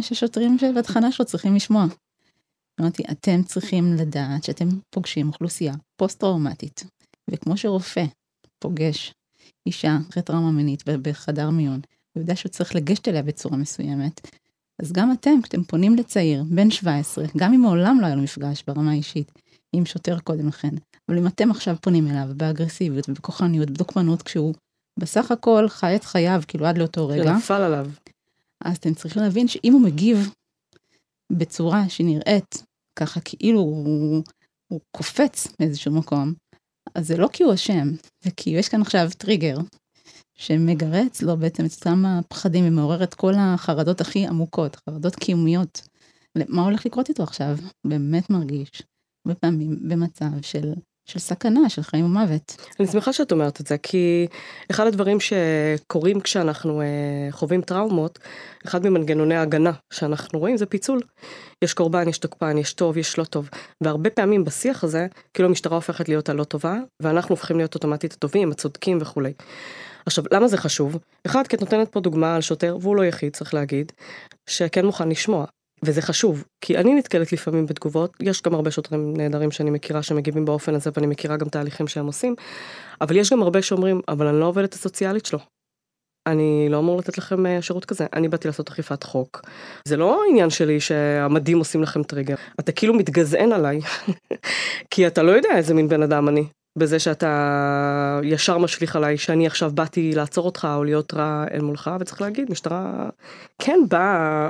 ששוטרים 0.00 0.56
בתחנה 0.76 1.12
שלו 1.12 1.26
צריכים 1.26 1.54
לשמוע. 1.54 1.86
אמרתי, 2.80 3.02
אתם 3.10 3.42
צריכים 3.42 3.94
לדעת 3.94 4.44
שאתם 4.44 4.68
פוגשים 4.90 5.28
אוכלוסייה 5.28 5.74
פוסט-טראומטית, 5.96 6.84
וכמו 7.30 7.56
שרופא 7.56 8.04
פוגש 8.58 9.14
אישה 9.66 9.98
אחרי 10.10 10.22
טראומה 10.22 10.50
מינית 10.50 10.82
בחדר 10.86 11.50
מיון, 11.50 11.80
הוא 12.12 12.22
יודע 12.22 12.36
שהוא 12.36 12.50
צריך 12.50 12.74
לגשת 12.76 13.08
אליה 13.08 13.22
בצורה 13.22 13.56
מסוימת, 13.56 14.20
אז 14.82 14.92
גם 14.92 15.12
אתם, 15.12 15.42
כשאתם 15.42 15.62
פונים 15.64 15.96
לצעיר, 15.96 16.44
בן 16.50 16.70
17, 16.70 17.24
גם 17.36 17.54
אם 17.54 17.60
מעולם 17.60 17.98
לא 18.00 18.06
היה 18.06 18.14
לו 18.14 18.22
מפגש 18.22 18.64
ברמה 18.66 18.90
האישית, 18.90 19.32
עם 19.72 19.86
שוטר 19.86 20.18
קודם 20.18 20.48
לכן. 20.48 20.74
אבל 21.08 21.18
אם 21.18 21.26
אתם 21.26 21.50
עכשיו 21.50 21.76
פונים 21.82 22.06
אליו 22.10 22.28
באגרסיביות 22.36 23.08
ובכוחניות, 23.08 23.70
בדוקמנות, 23.70 24.22
כשהוא 24.22 24.54
בסך 24.98 25.30
הכל 25.30 25.68
חי 25.68 25.96
את 25.96 26.04
חייו, 26.04 26.42
כאילו 26.48 26.66
עד 26.66 26.78
לאותו 26.78 27.08
רגע. 27.08 27.24
שנפל 27.24 27.54
עליו. 27.54 27.90
אז 28.64 28.76
אתם 28.76 28.94
צריכים 28.94 29.22
להבין 29.22 29.48
שאם 29.48 29.72
הוא 29.72 29.82
מגיב 29.82 30.30
בצורה 31.32 31.88
שנראית 31.88 32.62
ככה 32.98 33.20
כאילו 33.20 33.60
הוא, 33.60 34.22
הוא 34.68 34.80
קופץ 34.96 35.48
מאיזשהו 35.60 35.92
מקום, 35.92 36.34
אז 36.94 37.06
זה 37.06 37.16
לא 37.16 37.28
כי 37.32 37.42
הוא 37.42 37.54
אשם, 37.54 37.88
זה 38.24 38.30
כי 38.36 38.50
יש 38.50 38.68
כאן 38.68 38.82
עכשיו 38.82 39.08
טריגר 39.18 39.56
שמגרה 40.34 41.06
אצלו 41.06 41.36
בעצם 41.36 41.64
את 41.64 41.70
אותם 41.72 42.04
הפחדים 42.06 42.64
ומעורר 42.68 43.02
את 43.04 43.14
כל 43.14 43.32
החרדות 43.38 44.00
הכי 44.00 44.26
עמוקות, 44.26 44.76
חרדות 44.76 45.16
קיומיות. 45.16 45.88
מה 46.48 46.62
הולך 46.62 46.86
לקרות 46.86 47.08
איתו 47.08 47.22
עכשיו? 47.22 47.56
באמת 47.86 48.30
מרגיש 48.30 48.82
הרבה 49.28 49.40
פעמים 49.40 49.78
במצב 49.80 50.24
של, 50.42 50.72
של 51.08 51.18
סכנה, 51.18 51.68
של 51.68 51.82
חיים 51.82 52.04
ומוות. 52.04 52.56
אני 52.80 52.88
שמחה 52.88 53.12
שאת 53.12 53.32
אומרת 53.32 53.60
את 53.60 53.66
זה, 53.66 53.78
כי 53.78 54.26
אחד 54.70 54.86
הדברים 54.86 55.18
שקורים 55.20 56.20
כשאנחנו 56.20 56.80
אה, 56.80 56.86
חווים 57.30 57.62
טראומות, 57.62 58.18
אחד 58.66 58.86
ממנגנוני 58.86 59.34
ההגנה 59.34 59.72
שאנחנו 59.92 60.38
רואים 60.38 60.56
זה 60.56 60.66
פיצול. 60.66 61.00
יש 61.64 61.74
קורבן, 61.74 62.08
יש 62.08 62.18
תוקפן, 62.18 62.58
יש 62.58 62.72
טוב, 62.72 62.96
יש 62.96 63.18
לא 63.18 63.24
טוב. 63.24 63.48
והרבה 63.82 64.10
פעמים 64.10 64.44
בשיח 64.44 64.84
הזה, 64.84 65.06
כאילו 65.34 65.48
המשטרה 65.48 65.74
הופכת 65.76 66.08
להיות 66.08 66.28
הלא 66.28 66.44
טובה, 66.44 66.78
ואנחנו 67.02 67.32
הופכים 67.32 67.56
להיות 67.56 67.74
אוטומטית 67.74 68.12
הטובים, 68.12 68.50
הצודקים 68.50 68.98
וכולי. 69.00 69.32
עכשיו, 70.06 70.24
למה 70.32 70.48
זה 70.48 70.56
חשוב? 70.56 70.98
אחד, 71.26 71.46
כי 71.46 71.56
את 71.56 71.60
נותנת 71.60 71.88
פה 71.88 72.00
דוגמה 72.00 72.34
על 72.34 72.40
שוטר, 72.40 72.76
והוא 72.80 72.96
לא 72.96 73.04
יחיד, 73.04 73.32
צריך 73.36 73.54
להגיד, 73.54 73.92
שכן 74.46 74.86
מוכן 74.86 75.08
לשמוע. 75.08 75.46
וזה 75.82 76.02
חשוב, 76.02 76.44
כי 76.60 76.78
אני 76.78 76.94
נתקלת 76.94 77.32
לפעמים 77.32 77.66
בתגובות, 77.66 78.16
יש 78.20 78.42
גם 78.42 78.54
הרבה 78.54 78.70
שוטרים 78.70 79.16
נהדרים 79.16 79.50
שאני 79.50 79.70
מכירה 79.70 80.02
שמגיבים 80.02 80.44
באופן 80.44 80.74
הזה 80.74 80.90
ואני 80.94 81.06
מכירה 81.06 81.36
גם 81.36 81.48
תהליכים 81.48 81.88
שהם 81.88 82.06
עושים, 82.06 82.34
אבל 83.00 83.16
יש 83.16 83.32
גם 83.32 83.42
הרבה 83.42 83.62
שאומרים, 83.62 84.00
אבל 84.08 84.26
אני 84.26 84.40
לא 84.40 84.44
עובדת 84.44 84.74
הסוציאלית 84.74 85.26
שלו. 85.26 85.38
אני 86.26 86.68
לא 86.70 86.78
אמור 86.78 86.98
לתת 86.98 87.18
לכם 87.18 87.46
אה, 87.46 87.62
שירות 87.62 87.84
כזה, 87.84 88.06
אני 88.12 88.28
באתי 88.28 88.48
לעשות 88.48 88.68
אכיפת 88.68 89.02
חוק. 89.02 89.40
זה 89.88 89.96
לא 89.96 90.20
עניין 90.30 90.50
שלי 90.50 90.80
שהמדים 90.80 91.58
עושים 91.58 91.82
לכם 91.82 92.02
טריגר, 92.02 92.34
אתה 92.60 92.72
כאילו 92.72 92.94
מתגזען 92.94 93.52
עליי, 93.52 93.80
כי 94.90 95.06
אתה 95.06 95.22
לא 95.22 95.32
יודע 95.32 95.48
איזה 95.56 95.74
מין 95.74 95.88
בן 95.88 96.02
אדם 96.02 96.28
אני. 96.28 96.44
בזה 96.78 96.98
שאתה 96.98 98.20
ישר 98.22 98.58
משליך 98.58 98.96
עליי 98.96 99.18
שאני 99.18 99.46
עכשיו 99.46 99.70
באתי 99.74 100.12
לעצור 100.14 100.46
אותך 100.46 100.68
או 100.74 100.84
להיות 100.84 101.14
רע 101.14 101.44
אל 101.52 101.60
מולך 101.60 101.90
וצריך 102.00 102.20
להגיד 102.20 102.50
משטרה 102.50 103.08
כן 103.58 103.80
באה 103.88 104.48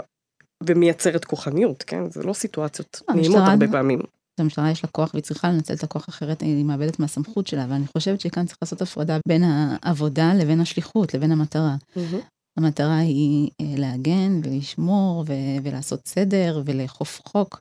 ומייצרת 0.67 1.25
כוחניות, 1.25 1.83
כן? 1.87 2.11
זה 2.11 2.23
לא 2.23 2.33
סיטואציות 2.33 3.03
לא, 3.09 3.15
נעימות 3.15 3.43
הרבה 3.47 3.69
פעמים. 3.69 4.01
למשטרה 4.41 4.71
יש 4.71 4.85
לה 4.85 4.91
כוח 4.91 5.11
והיא 5.15 5.25
צריכה 5.25 5.49
לנצל 5.49 5.75
את 5.75 5.83
הכוח 5.83 6.09
אחרת, 6.09 6.41
היא 6.41 6.65
מאבדת 6.65 6.99
מהסמכות 6.99 7.47
שלה, 7.47 7.67
ואני 7.69 7.87
חושבת 7.87 8.21
שכאן 8.21 8.47
צריך 8.47 8.59
לעשות 8.63 8.83
הפרדה 8.83 9.19
בין 9.29 9.43
העבודה 9.45 10.35
לבין 10.35 10.61
השליחות, 10.61 11.15
לבין 11.15 11.33
המטרה. 11.33 11.77
המטרה 12.57 12.99
היא 12.99 13.51
אה, 13.61 13.67
להגן 13.77 14.41
ולשמור 14.45 15.25
ו- 15.29 15.63
ולעשות 15.63 16.09
סדר 16.09 16.63
ולאכוף 16.65 17.21
חוק. 17.25 17.61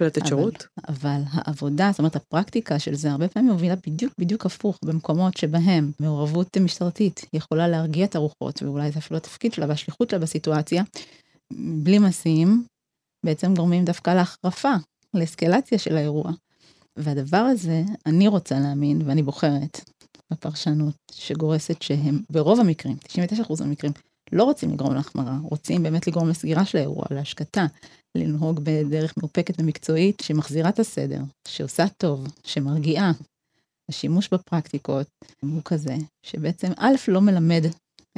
ולתת 0.00 0.18
אבל, 0.18 0.28
שירות. 0.28 0.66
אבל 0.88 1.20
העבודה, 1.30 1.88
זאת 1.90 1.98
אומרת 1.98 2.16
הפרקטיקה 2.16 2.78
של 2.78 2.94
זה 2.94 3.10
הרבה 3.10 3.28
פעמים 3.28 3.50
מובילה 3.50 3.74
בדיוק 3.86 4.12
בדיוק 4.18 4.46
הפוך 4.46 4.78
במקומות 4.84 5.36
שבהם 5.36 5.90
מעורבות 6.00 6.56
משטרתית 6.58 7.26
יכולה 7.32 7.68
להרגיע 7.68 8.04
את 8.04 8.16
הרוחות, 8.16 8.62
ואולי 8.62 8.90
זה 8.90 8.98
אפילו 8.98 9.16
התפקיד 9.16 9.52
שלה 9.52 9.66
והשליחות 9.68 10.10
שלה 10.10 10.18
בסיטואציה, 10.18 10.82
בלי 11.52 11.98
משים, 11.98 12.64
בעצם 13.26 13.54
גורמים 13.54 13.84
דווקא 13.84 14.10
להחרפה, 14.10 14.74
לאסקלציה 15.14 15.78
של 15.78 15.96
האירוע. 15.96 16.32
והדבר 16.96 17.36
הזה, 17.36 17.82
אני 18.06 18.28
רוצה 18.28 18.60
להאמין, 18.60 19.02
ואני 19.04 19.22
בוחרת 19.22 19.80
בפרשנות 20.32 20.94
שגורסת 21.12 21.82
שהם 21.82 22.20
ברוב 22.30 22.60
המקרים, 22.60 22.96
99% 23.06 23.60
מהמקרים, 23.60 23.92
לא 24.32 24.44
רוצים 24.44 24.70
לגרום 24.70 24.94
להחמרה, 24.94 25.36
רוצים 25.42 25.82
באמת 25.82 26.06
לגרום 26.06 26.28
לסגירה 26.28 26.64
של 26.64 26.78
האירוע, 26.78 27.04
להשקטה, 27.10 27.66
לנהוג 28.14 28.60
בדרך 28.62 29.14
מאופקת 29.16 29.54
ומקצועית 29.58 30.20
שמחזירה 30.22 30.68
את 30.68 30.78
הסדר, 30.78 31.20
שעושה 31.48 31.84
טוב, 31.96 32.26
שמרגיעה. 32.44 33.12
השימוש 33.88 34.28
בפרקטיקות 34.32 35.06
הוא 35.40 35.62
כזה, 35.64 35.96
שבעצם 36.22 36.72
א', 36.76 36.94
לא 37.08 37.20
מלמד 37.20 37.64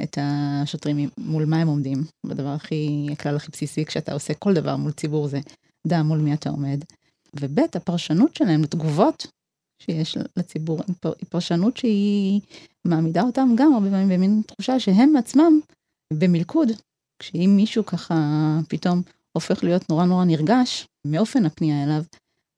את 0.03 0.17
השוטרים 0.21 1.09
מול 1.17 1.45
מה 1.45 1.57
הם 1.57 1.67
עומדים, 1.67 2.03
בדבר 2.25 2.47
הכי, 2.47 3.07
הכלל 3.11 3.35
הכי 3.35 3.51
בסיסי 3.51 3.85
כשאתה 3.85 4.13
עושה 4.13 4.33
כל 4.33 4.53
דבר 4.53 4.75
מול 4.75 4.91
ציבור 4.91 5.27
זה, 5.27 5.39
דע 5.87 6.01
מול 6.03 6.19
מי 6.19 6.33
אתה 6.33 6.49
עומד. 6.49 6.83
וב', 7.39 7.59
הפרשנות 7.59 8.35
שלהם 8.35 8.63
לתגובות 8.63 9.27
שיש 9.83 10.17
לציבור, 10.37 10.79
היא 11.03 11.27
פרשנות 11.29 11.77
שהיא 11.77 12.41
מעמידה 12.85 13.21
אותם 13.21 13.49
גם 13.55 13.73
הרבה 13.73 13.89
פעמים 13.89 14.09
במין 14.09 14.41
תחושה 14.47 14.79
שהם 14.79 15.15
עצמם 15.15 15.59
במלכוד. 16.13 16.67
כשאם 17.19 17.53
מישהו 17.55 17.85
ככה 17.85 18.15
פתאום 18.69 19.01
הופך 19.33 19.63
להיות 19.63 19.89
נורא 19.89 20.05
נורא 20.05 20.25
נרגש 20.25 20.87
מאופן 21.07 21.45
הפנייה 21.45 21.83
אליו, 21.83 22.03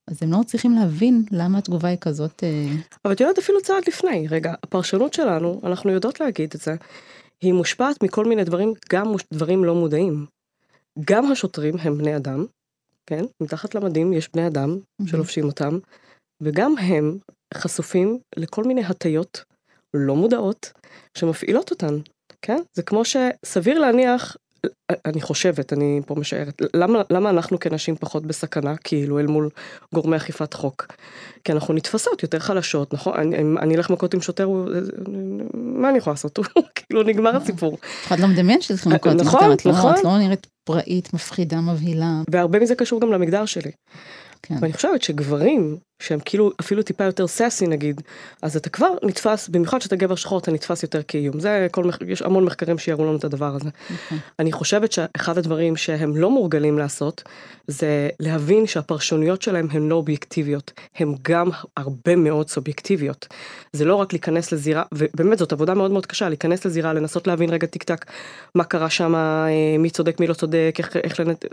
אז 0.07 0.23
הם 0.23 0.31
לא 0.31 0.39
צריכים 0.45 0.71
להבין 0.71 1.23
למה 1.31 1.57
התגובה 1.57 1.89
היא 1.89 1.97
כזאת... 2.01 2.43
אה, 2.43 2.67
אבל 3.05 3.13
את 3.13 3.19
יודעת 3.19 3.37
אפילו 3.37 3.61
צעד 3.61 3.83
לפני, 3.87 4.27
רגע, 4.27 4.53
הפרשנות 4.63 5.13
שלנו, 5.13 5.61
אנחנו 5.63 5.91
יודעות 5.91 6.19
להגיד 6.19 6.51
את 6.55 6.61
זה, 6.61 6.75
היא 7.43 7.53
מושפעת 7.53 8.03
מכל 8.03 8.25
מיני 8.25 8.43
דברים, 8.43 8.73
גם 8.89 9.13
דברים 9.33 9.63
לא 9.63 9.75
מודעים. 9.75 10.25
גם 11.05 11.31
השוטרים 11.31 11.75
הם 11.79 11.97
בני 11.97 12.15
אדם, 12.15 12.45
כן? 13.09 13.25
מתחת 13.41 13.75
למדים 13.75 14.13
יש 14.13 14.29
בני 14.33 14.47
אדם 14.47 14.77
שלובשים 15.05 15.45
אותם, 15.45 15.79
וגם 16.41 16.77
הם 16.77 17.17
חשופים 17.53 18.19
לכל 18.35 18.63
מיני 18.63 18.83
הטיות 18.83 19.43
לא 19.93 20.15
מודעות 20.15 20.71
שמפעילות 21.17 21.71
אותן, 21.71 21.95
כן? 22.41 22.57
זה 22.73 22.83
כמו 22.83 23.01
שסביר 23.05 23.79
להניח 23.79 24.37
אני 25.05 25.21
חושבת, 25.21 25.73
אני 25.73 26.01
פה 26.05 26.15
משערת, 26.15 26.61
למה, 26.73 27.01
למה 27.09 27.29
אנחנו 27.29 27.59
כנשים 27.59 27.95
פחות 27.95 28.25
בסכנה, 28.25 28.75
כאילו, 28.83 29.19
אל 29.19 29.27
מול 29.27 29.49
גורמי 29.93 30.17
אכיפת 30.17 30.53
חוק? 30.53 30.87
כי 31.43 31.51
אנחנו 31.51 31.73
נתפסות 31.73 32.23
יותר 32.23 32.39
חלשות, 32.39 32.93
נכון? 32.93 33.33
אני, 33.33 33.75
אלך 33.75 33.89
מכות 33.89 34.13
עם 34.13 34.21
שוטר, 34.21 34.49
מה 35.53 35.89
אני 35.89 35.97
יכולה 35.97 36.13
לעשות? 36.13 36.39
כאילו, 36.75 37.03
נגמר 37.03 37.35
הסיפור. 37.35 37.77
אחד 38.07 38.19
לא 38.19 38.27
מדמיין 38.27 38.61
שצריכים 38.61 38.91
מכות, 38.91 39.13
נכון, 39.13 39.55
נכון. 39.65 39.93
את 39.93 40.03
לא 40.03 40.17
נראית 40.17 40.47
פראית, 40.63 41.13
מפחידה, 41.13 41.61
מבהילה. 41.61 42.21
והרבה 42.31 42.59
מזה 42.59 42.75
קשור 42.75 43.01
גם 43.01 43.11
למגדר 43.11 43.45
שלי. 43.45 43.71
כן. 44.43 44.55
ואני 44.61 44.73
חושבת 44.73 45.01
שגברים 45.01 45.77
שהם 46.03 46.19
כאילו 46.25 46.51
אפילו 46.59 46.83
טיפה 46.83 47.03
יותר 47.03 47.27
סאסי 47.27 47.67
נגיד, 47.67 48.01
אז 48.41 48.57
אתה 48.57 48.69
כבר 48.69 48.87
נתפס, 49.03 49.49
במיוחד 49.49 49.81
שאתה 49.81 49.95
גבר 49.95 50.15
שחור 50.15 50.39
אתה 50.39 50.51
נתפס 50.51 50.83
יותר 50.83 51.03
כאיום. 51.03 51.39
זה 51.39 51.67
כל, 51.71 51.89
יש 52.07 52.21
המון 52.21 52.43
מחקרים 52.45 52.77
שיראו 52.77 53.05
לנו 53.05 53.17
את 53.17 53.23
הדבר 53.23 53.55
הזה. 53.55 53.69
נכון. 53.89 54.17
אני 54.39 54.51
חושבת 54.51 54.91
שאחד 54.91 55.37
הדברים 55.37 55.75
שהם 55.75 56.15
לא 56.15 56.29
מורגלים 56.29 56.77
לעשות, 56.77 57.23
זה 57.67 58.09
להבין 58.19 58.67
שהפרשנויות 58.67 59.41
שלהם 59.41 59.67
הן 59.71 59.89
לא 59.89 59.95
אובייקטיביות, 59.95 60.71
הן 60.95 61.15
גם 61.21 61.49
הרבה 61.77 62.15
מאוד 62.15 62.49
סובייקטיביות. 62.49 63.27
זה 63.73 63.85
לא 63.85 63.95
רק 63.95 64.13
להיכנס 64.13 64.51
לזירה, 64.51 64.83
ובאמת 64.93 65.37
זאת 65.37 65.53
עבודה 65.53 65.73
מאוד 65.73 65.91
מאוד 65.91 66.05
קשה, 66.05 66.29
להיכנס 66.29 66.65
לזירה, 66.65 66.93
לנסות 66.93 67.27
להבין 67.27 67.49
רגע 67.49 67.67
טיק 67.67 67.83
טק 67.83 68.05
מה 68.55 68.63
קרה 68.63 68.89
שם, 68.89 69.15
אה, 69.15 69.77
מי 69.79 69.89
צודק, 69.89 70.19
מי 70.19 70.27
לא 70.27 70.33
צודק, 70.33 70.75
איך, 70.77 70.97
איך 70.97 71.19
לנת... 71.19 71.45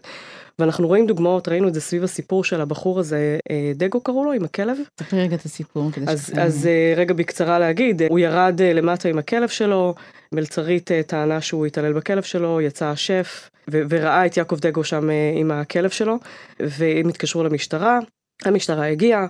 ואנחנו 0.59 0.87
רואים 0.87 1.07
דוגמאות, 1.07 1.49
ראינו 1.49 1.69
את 1.69 1.75
זה 1.75 1.80
סביב 1.80 2.04
הסיפור 2.04 2.45
של 2.45 2.61
הבחור 2.61 3.00
הזה, 3.00 3.38
אה, 3.50 3.73
דגו 3.75 4.00
קראו 4.00 4.25
לו, 4.25 4.33
עם 4.41 4.45
הכלב. 4.45 4.77
תספרי 4.95 5.23
רגע 5.23 5.37
את 5.37 5.45
הסיפור. 5.45 5.91
אז, 6.07 6.33
אז 6.39 6.67
אה, 6.67 6.95
רגע 6.97 7.15
בקצרה 7.15 7.59
להגיד, 7.59 8.03
הוא 8.09 8.19
ירד 8.19 8.63
למטה 8.63 9.09
עם 9.09 9.19
הכלב 9.19 9.49
שלו, 9.49 9.95
מלצרית 10.35 10.91
טענה 11.07 11.41
שהוא 11.41 11.67
התעלל 11.67 11.93
בכלב 11.93 12.23
שלו, 12.23 12.61
יצא 12.61 12.87
השף, 12.87 13.51
ו- 13.71 13.83
וראה 13.91 14.27
את 14.27 14.37
יעקב 14.37 14.59
דגו 14.61 14.85
שם 14.85 15.09
עם 15.37 15.51
הכלב 15.51 15.91
שלו, 15.91 16.19
והם 16.61 17.09
התקשרו 17.09 17.45
למשטרה, 17.45 17.99
המשטרה 18.45 18.87
הגיעה, 18.87 19.27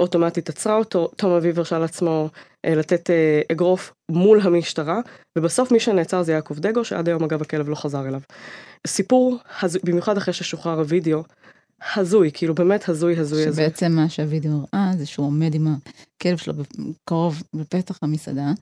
אוטומטית 0.00 0.48
עצרה 0.48 0.76
אותו, 0.76 1.08
תום 1.16 1.32
אביב 1.32 1.58
הרשה 1.58 1.78
לעצמו 1.78 2.28
אה, 2.64 2.74
לתת 2.74 3.10
אה, 3.10 3.40
אגרוף 3.52 3.92
מול 4.10 4.40
המשטרה, 4.40 5.00
ובסוף 5.38 5.72
מי 5.72 5.80
שנעצר 5.80 6.22
זה 6.22 6.32
יעקב 6.32 6.58
דגו, 6.58 6.84
שעד 6.84 7.08
היום 7.08 7.24
אגב 7.24 7.42
הכלב 7.42 7.68
לא 7.68 7.74
חזר 7.74 8.08
אליו. 8.08 8.20
סיפור, 8.86 9.38
במיוחד 9.84 10.16
אחרי 10.16 10.34
ששוחרר 10.34 10.78
הוידאו, 10.78 11.22
הזוי, 11.96 12.30
כאילו 12.34 12.54
באמת 12.54 12.88
הזוי, 12.88 13.18
הזוי, 13.18 13.46
הזוי. 13.46 13.54
שבעצם 13.54 13.92
מה 13.92 14.08
שהוידאו 14.08 14.50
הראה 14.50 14.92
זה 14.98 15.06
שהוא 15.06 15.26
עומד 15.26 15.54
עם 15.54 15.66
הכלב 16.16 16.36
שלו 16.36 16.54
קרוב 17.04 17.42
בפתח 17.54 17.98
המסעדה. 18.02 18.52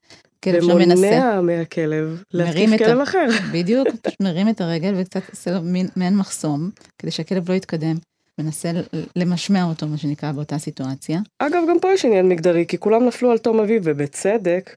כלב 0.44 0.64
ומונע 0.64 1.40
מהכלב 1.40 2.22
להתקיף 2.32 2.78
כלב 2.78 3.00
אחר. 3.00 3.26
בדיוק, 3.54 3.88
פשוט 4.02 4.20
מרים 4.20 4.48
את 4.48 4.60
הרגל 4.60 4.94
וקצת 4.96 5.20
עושה 5.30 5.50
לו 5.50 5.60
מעין 5.96 6.16
מחסום, 6.16 6.70
כדי 6.98 7.10
שהכלב 7.10 7.50
לא 7.50 7.54
יתקדם. 7.54 7.96
מנסה 8.38 8.70
למשמע 9.16 9.64
אותו, 9.64 9.86
מה 9.86 9.96
שנקרא, 9.96 10.32
באותה 10.32 10.58
סיטואציה. 10.58 11.20
אגב, 11.38 11.62
גם 11.70 11.80
פה 11.80 11.92
יש 11.92 12.04
עניין 12.04 12.28
מגדרי, 12.28 12.64
כי 12.68 12.78
כולם 12.78 13.06
נפלו 13.06 13.30
על 13.30 13.38
תום 13.38 13.60
אביב, 13.60 13.82
ובצדק. 13.84 14.76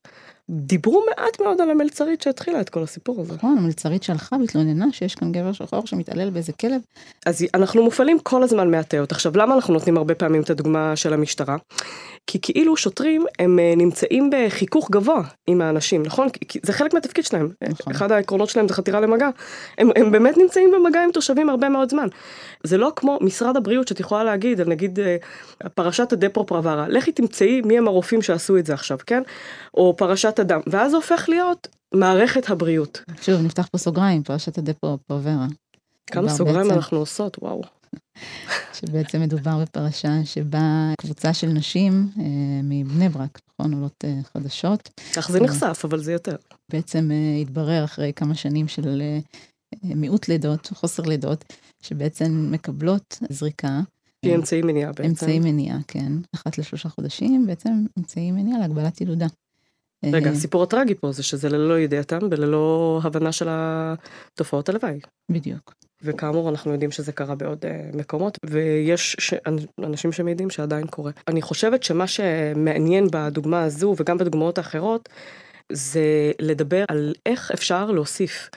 דיברו 0.49 1.03
מעט 1.09 1.41
מאוד 1.41 1.61
על 1.61 1.69
המלצרית 1.69 2.21
שהתחילה 2.21 2.61
את 2.61 2.69
כל 2.69 2.83
הסיפור 2.83 3.21
הזה. 3.21 3.33
נכון, 3.33 3.57
המלצרית 3.57 4.03
שהלכה 4.03 4.35
והתלוננה 4.41 4.85
שיש 4.91 5.15
כאן 5.15 5.31
גבר 5.31 5.51
שחור 5.51 5.87
שמתעלל 5.87 6.29
באיזה 6.29 6.53
כלב. 6.53 6.81
אז 7.25 7.45
אנחנו 7.53 7.83
מופעלים 7.83 8.19
כל 8.19 8.43
הזמן 8.43 8.71
מהטיות. 8.71 9.11
עכשיו, 9.11 9.37
למה 9.37 9.55
אנחנו 9.55 9.73
נותנים 9.73 9.97
הרבה 9.97 10.15
פעמים 10.15 10.41
את 10.41 10.49
הדוגמה 10.49 10.95
של 10.95 11.13
המשטרה? 11.13 11.57
כי 12.27 12.39
כאילו 12.41 12.77
שוטרים 12.77 13.25
הם 13.39 13.59
אה, 13.59 13.73
נמצאים 13.77 14.29
בחיכוך 14.33 14.91
גבוה 14.91 15.23
עם 15.47 15.61
האנשים, 15.61 16.03
נכון? 16.03 16.29
כי 16.29 16.59
זה 16.63 16.73
חלק 16.73 16.93
מהתפקיד 16.93 17.25
שלהם. 17.25 17.49
נכון. 17.61 17.93
אחד 17.93 18.11
העקרונות 18.11 18.49
שלהם 18.49 18.67
זה 18.67 18.73
חתירה 18.73 18.99
למגע. 18.99 19.29
הם, 19.77 19.89
הם 19.95 20.11
באמת 20.11 20.37
נמצאים 20.37 20.71
במגע 20.71 21.03
עם 21.03 21.11
תושבים 21.11 21.49
הרבה 21.49 21.69
מאוד 21.69 21.89
זמן. 21.89 22.07
זה 22.63 22.77
לא 22.77 22.91
כמו 22.95 23.17
משרד 23.21 23.57
הבריאות 23.57 23.87
שאת 23.87 23.99
יכולה 23.99 24.23
להגיד, 24.23 24.61
נגיד 24.61 24.99
אה, 24.99 25.17
פרשת 25.75 26.13
הדפרו 26.13 26.45
פרברה, 26.45 26.87
לכי 26.87 27.11
תמצאי 27.11 27.61
מי 27.61 27.77
הם 27.77 27.87
הרופאים 27.87 28.21
שעשו 28.21 28.57
את 28.57 28.65
זה 28.65 28.73
עכשיו, 28.73 28.97
כן? 29.05 29.23
או 29.73 29.93
פרשת 29.97 30.34
הדם, 30.39 30.59
ואז 30.67 30.91
זה 30.91 30.97
הופך 30.97 31.25
להיות 31.29 31.67
מערכת 31.93 32.49
הבריאות. 32.49 33.01
שוב, 33.21 33.41
נפתח 33.41 33.67
פה 33.71 33.77
סוגריים, 33.77 34.23
פרשת 34.23 34.57
הדפרו 34.57 34.97
פרברה. 35.07 35.47
כמה 36.07 36.29
סוגריים 36.29 36.67
בעצם... 36.67 36.75
אנחנו 36.75 36.97
עושות, 36.97 37.37
וואו. 37.41 37.61
שבעצם 38.73 39.21
מדובר 39.21 39.61
בפרשה 39.61 40.25
שבה 40.25 40.93
קבוצה 41.01 41.33
של 41.33 41.47
נשים 41.47 42.09
אה, 42.19 42.23
מבני 42.63 43.09
ברק, 43.09 43.39
נכון, 43.49 43.73
עולות 43.73 44.05
אה, 44.05 44.19
חדשות. 44.33 44.89
כך 45.15 45.31
זה 45.31 45.39
נחשף, 45.39 45.81
אבל 45.83 45.99
זה 45.99 46.13
יותר. 46.13 46.35
בעצם 46.71 47.11
אה, 47.11 47.41
התברר 47.41 47.83
אחרי 47.83 48.13
כמה 48.15 48.35
שנים 48.35 48.67
של 48.67 49.01
אה, 49.01 49.19
מיעוט 49.83 50.27
לידות, 50.27 50.67
חוסר 50.73 51.03
לידות, 51.03 51.53
שבעצם 51.81 52.47
מקבלות 52.51 53.17
זריקה. 53.29 53.79
היא 54.23 54.35
אמצעי 54.35 54.61
מניעה 54.61 54.91
בעצם. 54.91 55.03
אמצעי 55.03 55.39
מניעה, 55.39 55.77
כן. 55.87 56.11
אחת 56.35 56.57
לשלושה 56.57 56.89
חודשים, 56.89 57.47
בעצם 57.47 57.85
אמצעי 57.99 58.31
מניעה 58.31 58.59
להגבלת 58.59 59.01
ילודה. 59.01 59.27
רגע, 60.03 60.29
אה, 60.29 60.31
הסיפור 60.31 60.63
הטרגי 60.63 60.95
פה 60.95 61.11
זה 61.11 61.23
שזה 61.23 61.49
ללא 61.49 61.79
ידיעתם 61.79 62.19
וללא 62.31 62.99
הבנה 63.03 63.31
של 63.31 63.47
התופעות 63.49 64.69
הלוואי. 64.69 64.99
בדיוק. 65.31 65.73
וכאמור 66.01 66.49
אנחנו 66.49 66.71
יודעים 66.71 66.91
שזה 66.91 67.11
קרה 67.11 67.35
בעוד 67.35 67.65
uh, 67.65 67.97
מקומות 67.97 68.37
ויש 68.45 69.15
ש... 69.19 69.33
אנשים 69.83 70.11
שמעידים 70.11 70.49
שעדיין 70.49 70.87
קורה. 70.87 71.11
אני 71.27 71.41
חושבת 71.41 71.83
שמה 71.83 72.07
שמעניין 72.07 73.07
בדוגמה 73.11 73.63
הזו 73.63 73.95
וגם 73.97 74.17
בדוגמאות 74.17 74.57
האחרות 74.57 75.09
זה 75.71 76.31
לדבר 76.39 76.85
על 76.87 77.13
איך 77.25 77.51
אפשר 77.51 77.91
להוסיף 77.91 78.49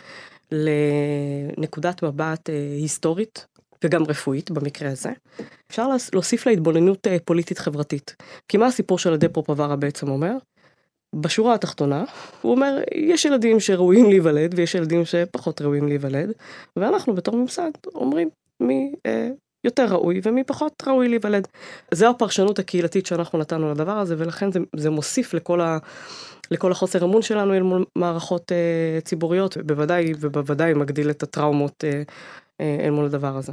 לנקודת 0.52 2.02
מבט 2.02 2.48
uh, 2.48 2.52
היסטורית 2.80 3.46
וגם 3.84 4.04
רפואית 4.04 4.50
במקרה 4.50 4.90
הזה. 4.90 5.10
אפשר 5.70 5.88
להוסיף 6.12 6.46
להתבוננות 6.46 7.06
פוליטית 7.24 7.58
חברתית. 7.58 8.16
כי 8.48 8.56
מה 8.56 8.66
הסיפור 8.66 8.98
של 8.98 9.12
הדפו 9.12 9.42
פברה 9.42 9.76
בעצם 9.76 10.08
אומר? 10.08 10.36
בשורה 11.14 11.54
התחתונה, 11.54 12.04
הוא 12.42 12.52
אומר, 12.52 12.78
יש 12.94 13.24
ילדים 13.24 13.60
שראויים 13.60 14.08
להיוולד 14.08 14.54
ויש 14.56 14.74
ילדים 14.74 15.04
שפחות 15.04 15.62
ראויים 15.62 15.88
להיוולד, 15.88 16.32
ואנחנו 16.76 17.14
בתור 17.14 17.36
ממסד 17.36 17.70
אומרים 17.94 18.28
מי 18.60 18.94
אה, 19.06 19.28
יותר 19.64 19.86
ראוי 19.86 20.20
ומי 20.22 20.44
פחות 20.44 20.82
ראוי 20.86 21.08
להיוולד. 21.08 21.48
זו 21.94 22.10
הפרשנות 22.10 22.58
הקהילתית 22.58 23.06
שאנחנו 23.06 23.38
נתנו 23.38 23.70
לדבר 23.70 23.98
הזה, 23.98 24.14
ולכן 24.18 24.52
זה, 24.52 24.60
זה 24.76 24.90
מוסיף 24.90 25.34
לכל, 25.34 25.60
ה, 25.60 25.78
לכל 26.50 26.72
החוסר 26.72 27.04
אמון 27.04 27.22
שלנו 27.22 27.54
אל 27.54 27.62
מול 27.62 27.84
מערכות 27.96 28.52
אה, 28.52 29.00
ציבוריות, 29.00 29.56
ובוודאי 29.56 30.12
ובוודאי 30.20 30.74
מגדיל 30.74 31.10
את 31.10 31.22
הטראומות 31.22 31.84
אה, 31.84 32.02
אה, 32.60 32.76
אל 32.84 32.90
מול 32.90 33.04
הדבר 33.04 33.36
הזה. 33.36 33.52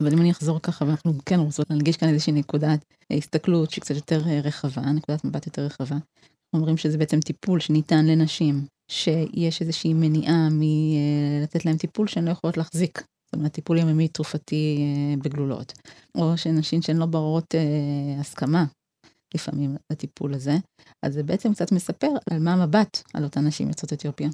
אבל 0.00 0.12
אם 0.12 0.20
אני 0.20 0.30
אחזור 0.30 0.60
ככה, 0.62 0.84
ואנחנו 0.84 1.12
כן 1.26 1.38
רוצות 1.38 1.70
להנגיש 1.70 1.96
כאן 1.96 2.08
איזושהי 2.08 2.32
נקודת 2.32 2.84
הסתכלות 3.10 3.70
שהיא 3.70 3.82
קצת 3.82 3.94
יותר 3.94 4.20
אה, 4.26 4.40
רחבה, 4.44 4.82
נקודת 4.82 5.24
מבט 5.24 5.46
יותר 5.46 5.62
רחבה. 5.62 5.96
אומרים 6.56 6.76
שזה 6.76 6.98
בעצם 6.98 7.20
טיפול 7.20 7.60
שניתן 7.60 8.06
לנשים, 8.06 8.64
שיש 8.90 9.62
איזושהי 9.62 9.94
מניעה 9.94 10.48
מלתת 10.50 11.64
להם 11.64 11.76
טיפול 11.76 12.06
שהן 12.06 12.24
לא 12.24 12.30
יכולות 12.30 12.56
להחזיק. 12.56 12.98
זאת 12.98 13.34
אומרת, 13.34 13.52
טיפול 13.52 13.78
יממי 13.78 14.08
תרופתי 14.08 14.78
אה, 14.80 15.16
בגלולות. 15.22 15.72
או 16.14 16.36
שנשים 16.38 16.82
שהן 16.82 16.96
לא 16.96 17.06
ברות 17.06 17.54
אה, 17.54 18.20
הסכמה 18.20 18.64
לפעמים 19.36 19.76
לטיפול 19.90 20.34
הזה. 20.34 20.56
אז 21.02 21.14
זה 21.14 21.22
בעצם 21.22 21.54
קצת 21.54 21.72
מספר 21.72 22.10
על 22.30 22.38
מה 22.38 22.52
המבט 22.52 23.02
על 23.14 23.24
אותן 23.24 23.46
נשים 23.46 23.68
יוצאות 23.68 23.92
אתיופיה. 23.92 24.28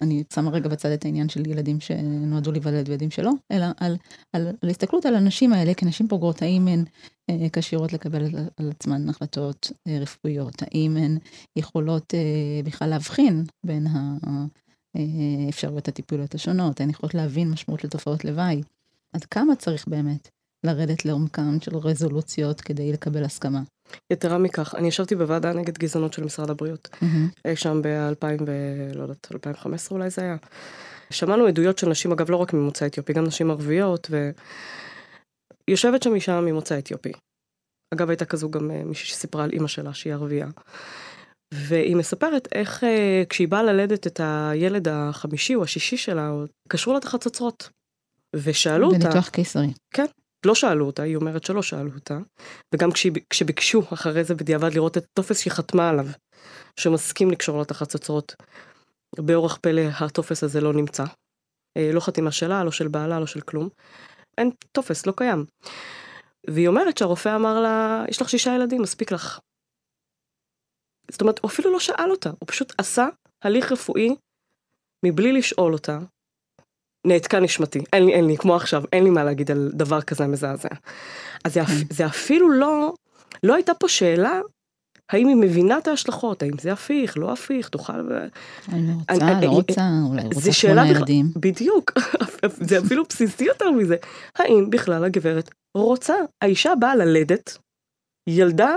אני 0.00 0.24
שמה 0.34 0.50
רגע 0.50 0.68
בצד 0.68 0.88
את 0.88 1.04
העניין 1.04 1.28
של 1.28 1.46
ילדים 1.46 1.80
שנועדו 1.80 2.52
להיוולד 2.52 2.88
וילדים 2.88 3.10
שלא, 3.10 3.30
אלא 3.52 3.66
על, 3.76 3.96
על, 4.32 4.48
על 4.62 4.70
הסתכלות 4.70 5.06
על 5.06 5.14
הנשים 5.14 5.52
האלה 5.52 5.74
כנשים 5.74 6.08
פוגרות, 6.08 6.42
האם 6.42 6.68
הן 6.68 6.84
אה, 7.30 7.46
כשירות 7.52 7.92
לקבל 7.92 8.24
על, 8.58 8.70
עצמן 8.70 9.08
החלטות 9.08 9.70
אה, 9.88 9.98
רפואיות, 10.00 10.62
האם 10.62 10.96
הן 10.96 11.18
יכולות 11.56 12.14
אה, 12.14 12.62
בכלל 12.64 12.88
להבחין 12.88 13.44
בין 13.66 13.86
האפשרויות 14.94 15.88
הטיפוליות 15.88 16.34
השונות, 16.34 16.80
הן 16.80 16.90
יכולות 16.90 17.14
להבין 17.14 17.50
משמעות 17.50 17.84
לתופעות 17.84 18.24
לוואי. 18.24 18.62
עד 19.12 19.24
כמה 19.24 19.56
צריך 19.56 19.88
באמת 19.88 20.28
לרדת 20.64 21.04
לעומקם 21.04 21.60
של 21.60 21.76
רזולוציות 21.76 22.60
כדי 22.60 22.92
לקבל 22.92 23.24
הסכמה. 23.24 23.60
יתרה 24.12 24.38
מכך, 24.38 24.74
אני 24.74 24.88
ישבתי 24.88 25.16
בוועדה 25.16 25.52
נגד 25.52 25.78
גזענות 25.78 26.12
של 26.12 26.24
משרד 26.24 26.50
הבריאות, 26.50 26.88
Mm-hmm. 26.92 27.54
שם 27.54 27.82
ב-2000 27.82 28.42
ו... 28.46 28.52
לא 28.94 29.02
יודעת, 29.02 29.28
2015 29.32 29.98
אולי 29.98 30.10
זה 30.10 30.22
היה. 30.22 30.36
שמענו 31.10 31.46
עדויות 31.46 31.78
של 31.78 31.88
נשים, 31.88 32.12
אגב, 32.12 32.30
לא 32.30 32.36
רק 32.36 32.52
ממוצא 32.52 32.86
אתיופי, 32.86 33.12
גם 33.12 33.24
נשים 33.24 33.50
ערביות, 33.50 34.10
ויושבת 35.68 36.02
שם 36.02 36.14
אישה 36.14 36.40
ממוצא 36.40 36.78
אתיופי. 36.78 37.12
אגב, 37.94 38.10
הייתה 38.10 38.24
כזו 38.24 38.50
גם 38.50 38.70
אה, 38.70 38.84
מישהי 38.84 39.08
שסיפרה 39.08 39.44
על 39.44 39.50
אימא 39.52 39.68
שלה, 39.68 39.94
שהיא 39.94 40.12
ערבייה. 40.12 40.46
והיא 41.54 41.96
מספרת 41.96 42.48
איך 42.52 42.84
אה, 42.84 43.22
כשהיא 43.28 43.48
באה 43.48 43.62
ללדת 43.62 44.06
את 44.06 44.20
הילד 44.24 44.88
החמישי 44.88 45.54
או 45.54 45.62
השישי 45.62 45.96
שלה, 45.96 46.32
קשרו 46.68 46.92
לה 46.92 46.98
את 46.98 47.04
החצוצרות. 47.04 47.68
ושאלו 48.36 48.86
אותה, 48.86 48.98
בניתוח 48.98 49.28
קיסרי. 49.28 49.72
לא 50.46 50.54
שאלו 50.54 50.86
אותה, 50.86 51.02
היא 51.02 51.16
אומרת 51.16 51.44
שלא 51.44 51.62
שאלו 51.62 51.90
אותה, 51.94 52.18
וגם 52.74 52.90
כשביקשו 53.30 53.82
אחרי 53.92 54.24
זה 54.24 54.34
בדיעבד 54.34 54.74
לראות 54.74 54.98
את 54.98 55.04
הטופס 55.04 55.40
שהיא 55.40 55.52
חתמה 55.52 55.88
עליו, 55.88 56.06
שמסכים 56.80 57.30
לקשור 57.30 57.56
לה 57.56 57.62
את 57.62 57.70
החצוצרות, 57.70 58.34
באורח 59.18 59.58
פלא 59.62 59.82
הטופס 60.00 60.44
הזה 60.44 60.60
לא 60.60 60.72
נמצא. 60.72 61.04
אה, 61.76 61.90
לא 61.92 62.00
חתימה 62.00 62.32
שלה, 62.32 62.64
לא 62.64 62.70
של 62.70 62.88
בעלה, 62.88 63.20
לא 63.20 63.26
של 63.26 63.40
כלום. 63.40 63.68
אין 64.38 64.50
טופס, 64.72 65.06
לא 65.06 65.12
קיים. 65.16 65.44
והיא 66.46 66.68
אומרת 66.68 66.98
שהרופא 66.98 67.36
אמר 67.36 67.60
לה, 67.60 68.04
יש 68.08 68.22
לך 68.22 68.28
שישה 68.28 68.54
ילדים, 68.54 68.82
מספיק 68.82 69.12
לך. 69.12 69.38
זאת 71.10 71.20
אומרת, 71.20 71.38
הוא 71.38 71.50
אפילו 71.50 71.72
לא 71.72 71.80
שאל 71.80 72.10
אותה, 72.10 72.30
הוא 72.30 72.46
פשוט 72.46 72.72
עשה 72.78 73.06
הליך 73.42 73.72
רפואי 73.72 74.16
מבלי 75.04 75.32
לשאול 75.32 75.72
אותה. 75.72 75.98
נעתקה 77.06 77.40
נשמתי, 77.40 77.80
אין 77.92 78.04
לי, 78.06 78.12
אין 78.12 78.26
לי, 78.26 78.36
כמו 78.36 78.56
עכשיו, 78.56 78.82
אין 78.92 79.04
לי 79.04 79.10
מה 79.10 79.24
להגיד 79.24 79.50
על 79.50 79.70
דבר 79.74 80.02
כזה 80.02 80.26
מזעזע. 80.26 80.68
אז 81.44 81.54
זה, 81.54 81.62
אפ- 81.62 81.68
זה 81.92 82.06
אפילו 82.06 82.50
לא, 82.50 82.92
לא 83.42 83.54
הייתה 83.54 83.74
פה 83.74 83.88
שאלה 83.88 84.40
האם 85.12 85.28
היא 85.28 85.36
מבינה 85.36 85.78
את 85.78 85.88
ההשלכות, 85.88 86.42
האם 86.42 86.58
זה 86.60 86.72
הפיך, 86.72 87.18
לא 87.18 87.32
הפיך, 87.32 87.68
תוכל... 87.68 87.92
ו- 87.92 88.26
אני 88.72 88.86
לא 88.88 88.92
אני- 89.08 89.18
רוצה, 89.18 89.32
אני- 89.38 89.46
לא 89.46 89.50
רוצה, 89.50 89.82
אולי 90.10 90.22
רוצה 90.22 90.52
שמונה 90.52 90.88
ילדים. 90.90 91.26
בדיוק, 91.36 91.92
זה 92.68 92.78
אפילו 92.78 93.04
בסיסי 93.08 93.44
יותר 93.44 93.70
מזה. 93.70 93.96
האם 94.38 94.70
בכלל 94.70 95.04
הגברת 95.04 95.50
רוצה? 95.76 96.14
האישה 96.42 96.72
באה 96.80 96.96
ללדת, 96.96 97.58
ילדה, 98.28 98.74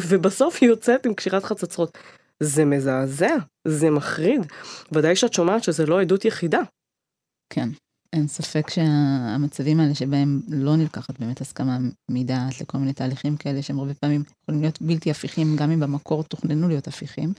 ובסוף 0.00 0.58
היא 0.60 0.68
יוצאת 0.68 1.06
עם 1.06 1.14
קשירת 1.14 1.44
חצוצרות. 1.44 1.98
זה 2.42 2.64
מזעזע, 2.64 3.36
זה 3.68 3.90
מחריד. 3.90 4.46
ודאי 4.92 5.16
שאת 5.16 5.32
שומעת 5.32 5.64
שזה 5.64 5.86
לא 5.86 6.00
עדות 6.00 6.24
יחידה. 6.24 6.60
כן. 7.50 7.68
אין 8.12 8.28
ספק 8.28 8.70
שהמצבים 8.70 9.80
האלה 9.80 9.94
שבהם 9.94 10.40
לא 10.48 10.76
נלקחת 10.76 11.20
באמת 11.20 11.40
הסכמה 11.40 11.78
מדעת 12.10 12.60
לכל 12.60 12.78
מיני 12.78 12.92
תהליכים 12.92 13.36
כאלה 13.36 13.62
שהם 13.62 13.78
הרבה 13.78 13.94
פעמים 13.94 14.22
יכולים 14.42 14.60
להיות 14.60 14.82
בלתי 14.82 15.10
הפיכים, 15.10 15.56
גם 15.56 15.70
אם 15.70 15.80
במקור 15.80 16.24
תוכננו 16.24 16.68
להיות 16.68 16.88
הפיכים. 16.88 17.32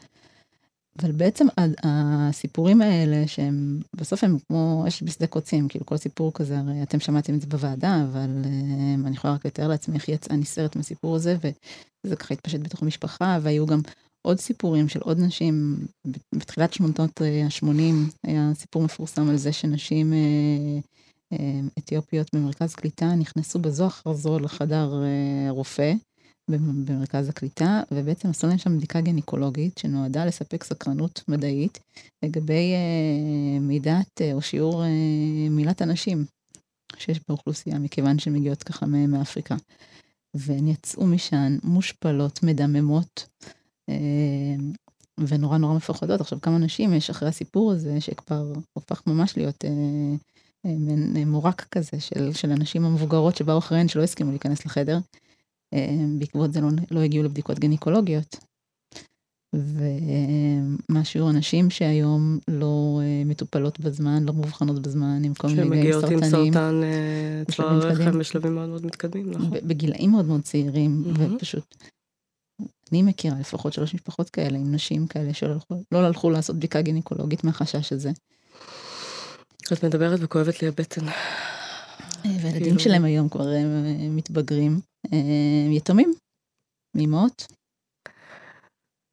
אבל 1.01 1.11
בעצם 1.11 1.47
הסיפורים 1.83 2.81
האלה 2.81 3.27
שהם 3.27 3.79
בסוף 3.95 4.23
הם 4.23 4.37
כמו 4.47 4.83
אש 4.87 5.03
בשדה 5.03 5.27
קוצים, 5.27 5.67
כאילו 5.67 5.85
כל 5.85 5.97
סיפור 5.97 6.33
כזה, 6.33 6.59
הרי 6.59 6.83
אתם 6.83 6.99
שמעתם 6.99 7.35
את 7.35 7.41
זה 7.41 7.47
בוועדה, 7.47 8.03
אבל 8.03 8.29
uh, 8.43 9.07
אני 9.07 9.15
יכולה 9.15 9.33
רק 9.33 9.45
לתאר 9.45 9.67
לעצמי 9.67 9.95
איך 9.95 10.09
יצאה 10.09 10.37
נסערת 10.37 10.75
מהסיפור 10.75 11.15
הזה, 11.15 11.37
וזה 12.03 12.15
ככה 12.15 12.33
התפשט 12.33 12.59
בתוך 12.59 12.81
המשפחה, 12.81 13.37
והיו 13.41 13.65
גם 13.65 13.79
עוד 14.21 14.39
סיפורים 14.39 14.89
של 14.89 14.99
עוד 14.99 15.19
נשים, 15.19 15.77
בתחילת 16.35 16.73
שנות 16.73 16.99
ה-80 16.99 17.71
היה 18.23 18.51
סיפור 18.53 18.83
מפורסם 18.83 19.29
על 19.29 19.37
זה 19.37 19.51
שנשים 19.51 20.13
אה, 20.13 20.79
אה, 21.33 21.59
אתיופיות 21.77 22.27
במרכז 22.35 22.75
קליטה 22.75 23.15
נכנסו 23.15 23.59
בזו 23.59 23.87
אחר 23.87 24.13
זו 24.13 24.39
לחדר 24.39 25.03
אה, 25.03 25.51
רופא 25.51 25.93
במרכז 26.57 27.29
הקליטה, 27.29 27.81
ובעצם 27.91 28.29
עשו 28.29 28.47
להם 28.47 28.57
שם 28.57 28.77
בדיקה 28.77 29.01
גינקולוגית 29.01 29.77
שנועדה 29.77 30.25
לספק 30.25 30.63
סקרנות 30.63 31.23
מדעית 31.27 31.79
לגבי 32.23 32.73
אה, 32.73 33.59
מידת 33.59 34.21
אה, 34.21 34.33
או 34.33 34.41
שיעור 34.41 34.83
אה, 34.83 34.89
מילת 35.49 35.81
הנשים 35.81 36.25
שיש 36.97 37.19
באוכלוסייה, 37.27 37.79
מכיוון 37.79 38.19
שהן 38.19 38.33
מגיעות 38.33 38.63
ככה 38.63 38.85
מאפריקה. 38.85 39.55
והן 40.33 40.67
יצאו 40.67 41.05
משם 41.05 41.57
מושפלות, 41.63 42.43
מדממות, 42.43 43.27
ונורא 45.27 45.57
נורא 45.57 45.73
מפחדות. 45.73 46.21
עכשיו, 46.21 46.41
כמה 46.41 46.57
נשים 46.57 46.93
יש 46.93 47.09
אחרי 47.09 47.29
הסיפור 47.29 47.71
הזה, 47.71 48.01
שכבר 48.01 48.53
הופך 48.73 49.01
ממש 49.07 49.37
להיות 49.37 49.65
אה, 49.65 49.69
אה, 50.65 50.75
מין 50.77 51.29
מורק 51.29 51.67
כזה 51.71 51.99
של, 51.99 52.33
של 52.33 52.51
הנשים 52.51 52.85
המבוגרות 52.85 53.35
שבאו 53.35 53.57
אחריהן, 53.57 53.87
שלא 53.87 54.03
הסכימו 54.03 54.31
להיכנס 54.31 54.65
לחדר. 54.65 54.99
אה, 55.73 56.05
בעקבות 56.19 56.53
זה 56.53 56.61
לא, 56.61 56.69
לא 56.91 56.99
הגיעו 56.99 57.23
לבדיקות 57.23 57.59
גינקולוגיות. 57.59 58.35
ומה 59.53 61.03
שיעור 61.03 61.29
הנשים 61.29 61.69
שהיום 61.69 62.39
לא 62.47 62.99
אה, 63.03 63.23
מטופלות 63.25 63.79
בזמן, 63.79 64.23
לא 64.23 64.33
מאובחנות 64.33 64.81
בזמן, 64.81 65.21
עם 65.25 65.33
כל 65.33 65.47
מיני 65.47 65.61
סרטנים. 65.61 65.79
שמגיעות 65.79 66.03
עם 66.03 66.29
סרטן 66.29 66.81
אה, 66.83 67.43
צוואר 67.51 67.69
הרחם 67.69 67.89
מתקדמים. 67.89 68.19
בשלבים 68.19 68.55
מאוד 68.55 68.69
מאוד 68.69 68.85
מתקדמים, 68.85 69.31
נכון? 69.31 69.49
בגילאים 69.63 70.11
מאוד 70.11 70.25
מאוד 70.25 70.41
צעירים, 70.41 71.03
מהמם. 71.05 71.35
ופשוט, 71.35 71.75
אני 72.91 73.01
מכירה 73.03 73.39
לפחות 73.39 73.73
שלוש 73.73 73.93
משפחות 73.93 74.29
כאלה, 74.29 74.57
עם 74.57 74.75
נשים 74.75 75.07
כאלה 75.07 75.33
שלא 75.33 75.53
הלכו- 75.53 75.83
לא 75.91 75.97
הלכו 75.97 76.29
לעשות 76.29 76.55
בדיקה 76.55 76.81
גינקולוגית 76.81 77.43
מהחשש 77.43 77.93
הזה. 77.93 78.11
את 79.73 79.83
מדברת 79.83 80.19
וכואבת 80.21 80.61
לי 80.61 80.67
הבטן. 80.67 81.05
והילדים 82.25 82.63
כאילו- 82.63 82.79
שלהם 82.79 83.05
היום 83.05 83.29
כבר 83.29 83.53
אה, 83.53 83.63
מתבגרים, 84.09 84.79
אה, 85.13 85.17
יתומים, 85.71 86.13
מאמהות. 86.97 87.45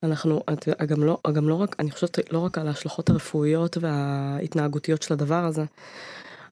אנחנו, 0.02 0.40
את, 0.52 0.68
גם 0.88 1.02
לא, 1.02 1.18
גם 1.32 1.48
לא 1.48 1.54
רק, 1.54 1.76
אני 1.80 1.90
חושבת 1.90 2.32
לא 2.32 2.38
רק 2.38 2.58
על 2.58 2.68
ההשלכות 2.68 3.10
הרפואיות 3.10 3.76
וההתנהגותיות 3.80 5.02
של 5.02 5.14
הדבר 5.14 5.44
הזה, 5.44 5.64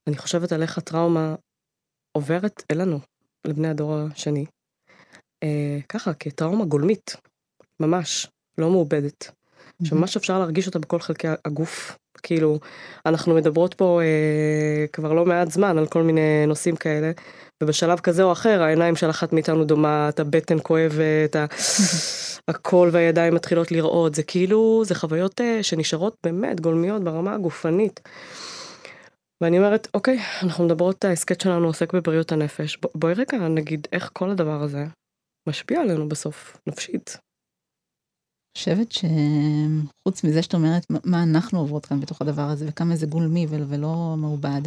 אני 0.06 0.16
חושבת 0.18 0.52
על 0.52 0.62
איך 0.62 0.78
הטראומה 0.78 1.34
עוברת 2.16 2.62
אלינו, 2.72 2.98
לבני 3.46 3.68
הדור 3.68 3.94
השני. 3.94 4.44
אה, 5.44 5.78
ככה, 5.88 6.14
כטראומה 6.14 6.64
גולמית, 6.64 7.16
ממש, 7.80 8.26
לא 8.58 8.70
מעובדת. 8.70 9.30
שממש 9.82 10.16
אפשר 10.16 10.38
להרגיש 10.38 10.66
אותה 10.66 10.78
בכל 10.78 11.00
חלקי 11.00 11.28
הגוף. 11.44 11.98
כאילו, 12.22 12.58
אנחנו 13.06 13.34
מדברות 13.34 13.74
פה 13.74 14.00
אה, 14.02 14.86
כבר 14.92 15.12
לא 15.12 15.24
מעט 15.24 15.50
זמן 15.50 15.78
על 15.78 15.86
כל 15.86 16.02
מיני 16.02 16.46
נושאים 16.46 16.76
כאלה, 16.76 17.12
ובשלב 17.62 18.00
כזה 18.00 18.22
או 18.22 18.32
אחר 18.32 18.62
העיניים 18.62 18.96
של 18.96 19.10
אחת 19.10 19.32
מאיתנו 19.32 19.64
דומעת, 19.64 20.20
הבטן 20.20 20.56
כואבת, 20.62 21.36
ה- 21.36 21.46
הקול 22.48 22.88
והידיים 22.92 23.34
מתחילות 23.34 23.72
לרעוד, 23.72 24.14
זה 24.14 24.22
כאילו, 24.22 24.82
זה 24.84 24.94
חוויות 24.94 25.40
אה, 25.40 25.62
שנשארות 25.62 26.16
באמת 26.24 26.60
גולמיות 26.60 27.04
ברמה 27.04 27.34
הגופנית. 27.34 28.00
ואני 29.40 29.58
אומרת, 29.58 29.88
אוקיי, 29.94 30.18
אנחנו 30.42 30.64
מדברות, 30.64 31.04
ההסכת 31.04 31.40
שלנו 31.40 31.66
עוסק 31.66 31.92
בבריאות 31.92 32.32
הנפש, 32.32 32.78
בואי 32.94 33.14
רגע 33.14 33.38
נגיד 33.38 33.86
איך 33.92 34.10
כל 34.12 34.30
הדבר 34.30 34.62
הזה 34.62 34.84
משפיע 35.46 35.80
עלינו 35.80 36.08
בסוף, 36.08 36.56
נפשית. 36.66 37.16
חושבת 38.58 38.92
שחוץ 38.92 40.24
מזה 40.24 40.42
שאת 40.42 40.54
אומרת 40.54 40.86
מה- 41.04 41.22
אנחנו 41.22 41.58
עוברות 41.58 41.86
כאן 41.86 42.00
בתוך 42.00 42.22
הדבר 42.22 42.42
הזה 42.42 42.66
וכמה 42.68 42.96
זה 42.96 43.06
גולמי 43.06 43.46
ול- 43.48 43.64
ולא 43.68 44.14
מעובד, 44.18 44.60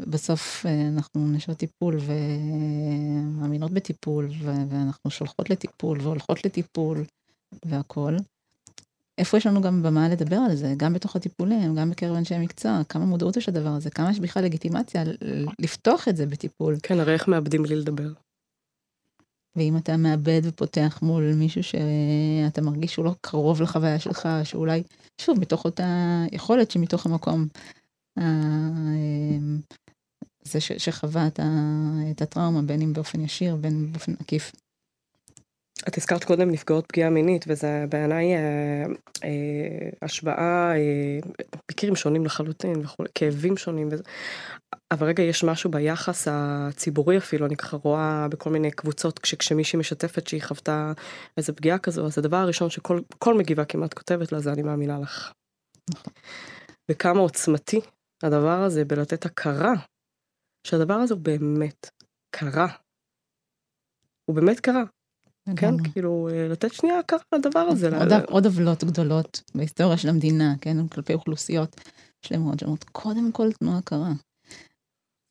בסוף 0.00 0.66
אה, 0.66 0.88
אנחנו 0.88 1.28
נשות 1.32 1.56
טיפול 1.56 1.98
ומאמינות 2.00 3.70
בטיפול 3.70 4.30
ואנחנו 4.68 5.10
שולחות 5.10 5.50
לטיפול 5.50 6.00
והולכות 6.00 6.44
לטיפול 6.44 7.04
והכול. 7.64 8.16
איפה 9.18 9.36
יש 9.36 9.46
לנו 9.46 9.62
גם 9.62 9.82
במה 9.82 10.08
לדבר 10.08 10.36
על 10.36 10.56
זה, 10.56 10.74
גם 10.76 10.92
בתוך 10.92 11.16
הטיפולים, 11.16 11.74
גם 11.74 11.90
בקרב 11.90 12.16
אנשי 12.16 12.38
מקצוע, 12.38 12.80
כמה 12.88 13.04
מודעות 13.04 13.36
יש 13.36 13.48
לדבר 13.48 13.68
הזה, 13.68 13.90
כמה 13.90 14.10
יש 14.10 14.20
בכלל 14.20 14.44
לגיטימציה 14.44 15.02
לפתוח 15.58 16.08
את 16.08 16.16
זה 16.16 16.26
בטיפול. 16.26 16.76
כן, 16.82 17.00
הרי 17.00 17.12
איך 17.12 17.28
מאבדים 17.28 17.62
בלי 17.62 17.76
לדבר. 17.76 18.23
ואם 19.56 19.76
אתה 19.76 19.96
מאבד 19.96 20.40
ופותח 20.44 20.98
מול 21.02 21.34
מישהו 21.34 21.62
שאתה 21.62 22.62
מרגיש 22.62 22.92
שהוא 22.92 23.04
לא 23.04 23.14
קרוב 23.20 23.62
לחוויה 23.62 23.98
שלך, 23.98 24.28
שאולי, 24.44 24.82
שוב, 25.20 25.40
מתוך 25.40 25.64
אותה 25.64 26.22
יכולת 26.32 26.70
שמתוך 26.70 27.06
המקום, 27.06 27.46
ה- 28.18 28.94
זה 30.44 30.60
שחווה 30.60 31.26
את 32.10 32.22
הטראומה, 32.22 32.62
בין 32.62 32.82
אם 32.82 32.92
באופן 32.92 33.20
ישיר, 33.20 33.56
בין 33.56 33.92
באופן 33.92 34.12
עקיף. 34.20 34.52
את 35.88 35.96
הזכרת 35.96 36.24
קודם 36.24 36.50
נפגעות 36.50 36.86
פגיעה 36.86 37.10
מינית, 37.10 37.44
וזה 37.48 37.84
בעיניי 37.88 38.34
אה, 38.34 38.84
אה, 39.24 39.88
השוואה, 40.02 40.76
אה, 40.76 41.18
מקרים 41.70 41.96
שונים 41.96 42.24
לחלוטין 42.24 42.80
וכולי, 42.84 43.08
כאבים 43.14 43.56
שונים. 43.56 43.88
וזה. 43.90 44.02
אבל 44.92 45.06
רגע, 45.06 45.22
יש 45.22 45.44
משהו 45.44 45.70
ביחס 45.70 46.28
הציבורי 46.30 47.18
אפילו, 47.18 47.46
אני 47.46 47.56
ככה 47.56 47.76
רואה 47.76 48.28
בכל 48.28 48.50
מיני 48.50 48.70
קבוצות, 48.70 49.18
כש, 49.18 49.34
כשמישהי 49.34 49.78
משתפת 49.78 50.26
שהיא 50.26 50.42
חוותה 50.42 50.92
איזה 51.36 51.52
פגיעה 51.52 51.78
כזו, 51.78 52.06
אז 52.06 52.18
הדבר 52.18 52.36
הראשון 52.36 52.70
שכל 52.70 53.00
כל 53.18 53.34
מגיבה 53.38 53.64
כמעט 53.64 53.94
כותבת 53.94 54.32
לה 54.32 54.40
זה 54.40 54.52
אני 54.52 54.62
מאמינה 54.62 54.98
לך. 54.98 55.32
וכמה 56.90 57.20
עוצמתי 57.20 57.80
הדבר 58.22 58.62
הזה 58.62 58.84
בלתת 58.84 59.26
הכרה 59.26 59.72
שהדבר 60.66 60.94
הזה 60.94 61.14
הוא 61.14 61.22
באמת 61.22 61.90
קרה. 62.36 62.68
הוא 64.24 64.36
באמת 64.36 64.60
קרה. 64.60 64.82
כן, 65.56 65.74
כאילו, 65.92 66.28
אה, 66.32 66.48
לתת 66.48 66.72
שנייה 66.72 66.98
הכרה 66.98 67.18
לדבר 67.34 67.60
הזה. 67.60 67.98
עוד, 67.98 68.12
עוד 68.28 68.46
עוולות 68.46 68.84
גדולות 68.84 69.42
בהיסטוריה 69.54 69.96
של 69.96 70.08
המדינה, 70.08 70.54
כן, 70.60 70.88
כלפי 70.88 71.14
אוכלוסיות 71.14 71.80
שלמות, 72.22 72.58
שאומרות, 72.58 72.84
קודם 72.84 73.32
כל 73.32 73.52
תנו 73.52 73.78
הכרה. 73.78 74.12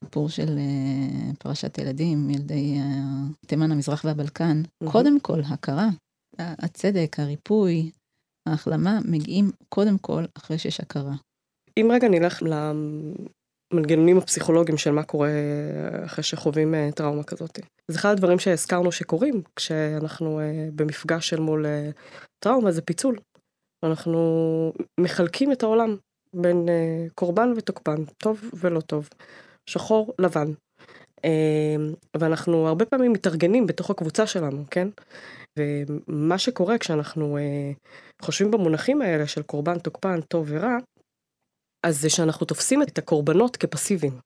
סיפור 0.04 0.30
של 0.30 0.58
uh, 0.58 1.36
פרשת 1.40 1.78
ילדים, 1.78 2.30
ילדי 2.30 2.78
uh, 2.78 3.48
תימן, 3.48 3.72
המזרח 3.72 4.06
והבלקן. 4.06 4.62
קודם 4.92 5.20
כל 5.20 5.40
הכרה, 5.46 5.90
הצדק, 6.40 7.20
הריפוי, 7.20 7.92
ההחלמה, 8.50 9.00
מגיעים 9.06 9.52
קודם 9.70 9.98
כל 9.98 10.24
אחרי 10.38 10.58
שיש 10.58 10.80
הכרה. 10.80 11.14
אם 11.78 11.90
רגע 11.94 12.08
נלך 12.08 12.44
למנגנונים 13.74 14.18
הפסיכולוגיים 14.18 14.78
של 14.78 14.92
מה 14.92 15.04
קורה 15.04 15.30
אחרי 16.06 16.24
שחווים 16.24 16.74
uh, 16.74 16.96
טראומה 16.96 17.24
כזאת. 17.24 17.60
אז 17.90 17.96
אחד 17.96 18.12
הדברים 18.12 18.40
שהזכרנו 18.40 18.92
שקורים 18.92 19.42
כשאנחנו 19.56 20.40
uh, 20.40 20.44
במפגש 20.76 21.30
של 21.30 21.40
מול 21.40 21.66
uh, 21.66 21.94
טראומה 22.44 22.72
זה 22.72 22.82
פיצול. 22.82 23.18
אנחנו 23.84 24.74
מחלקים 25.00 25.52
את 25.52 25.64
העולם 25.64 25.96
בין 26.36 26.70
קורבן 27.16 27.54
ותוקפן, 27.58 28.04
טוב 28.18 28.42
ולא 28.54 28.82
טוב. 28.82 29.10
שחור 29.70 30.14
לבן. 30.20 30.52
אמ, 31.24 31.94
ואנחנו 32.18 32.68
הרבה 32.68 32.86
פעמים 32.86 33.14
מתארגנים 33.14 33.68
בתוך 33.68 33.90
הקבוצה 33.90 34.28
שלנו, 34.28 34.64
כן? 34.72 34.88
ומה 35.60 36.38
שקורה 36.38 36.78
כשאנחנו 36.78 37.38
אה, 37.38 37.72
חושבים 38.22 38.52
במונחים 38.52 39.02
האלה 39.02 39.28
של 39.28 39.44
קורבן, 39.44 39.80
תוקפן, 39.80 40.22
טוב 40.22 40.48
ורע, 40.50 40.78
אז 41.84 42.02
זה 42.02 42.10
שאנחנו 42.10 42.46
תופסים 42.46 42.84
את 42.84 42.98
הקורבנות 42.98 43.58
כפסיביים. 43.58 44.20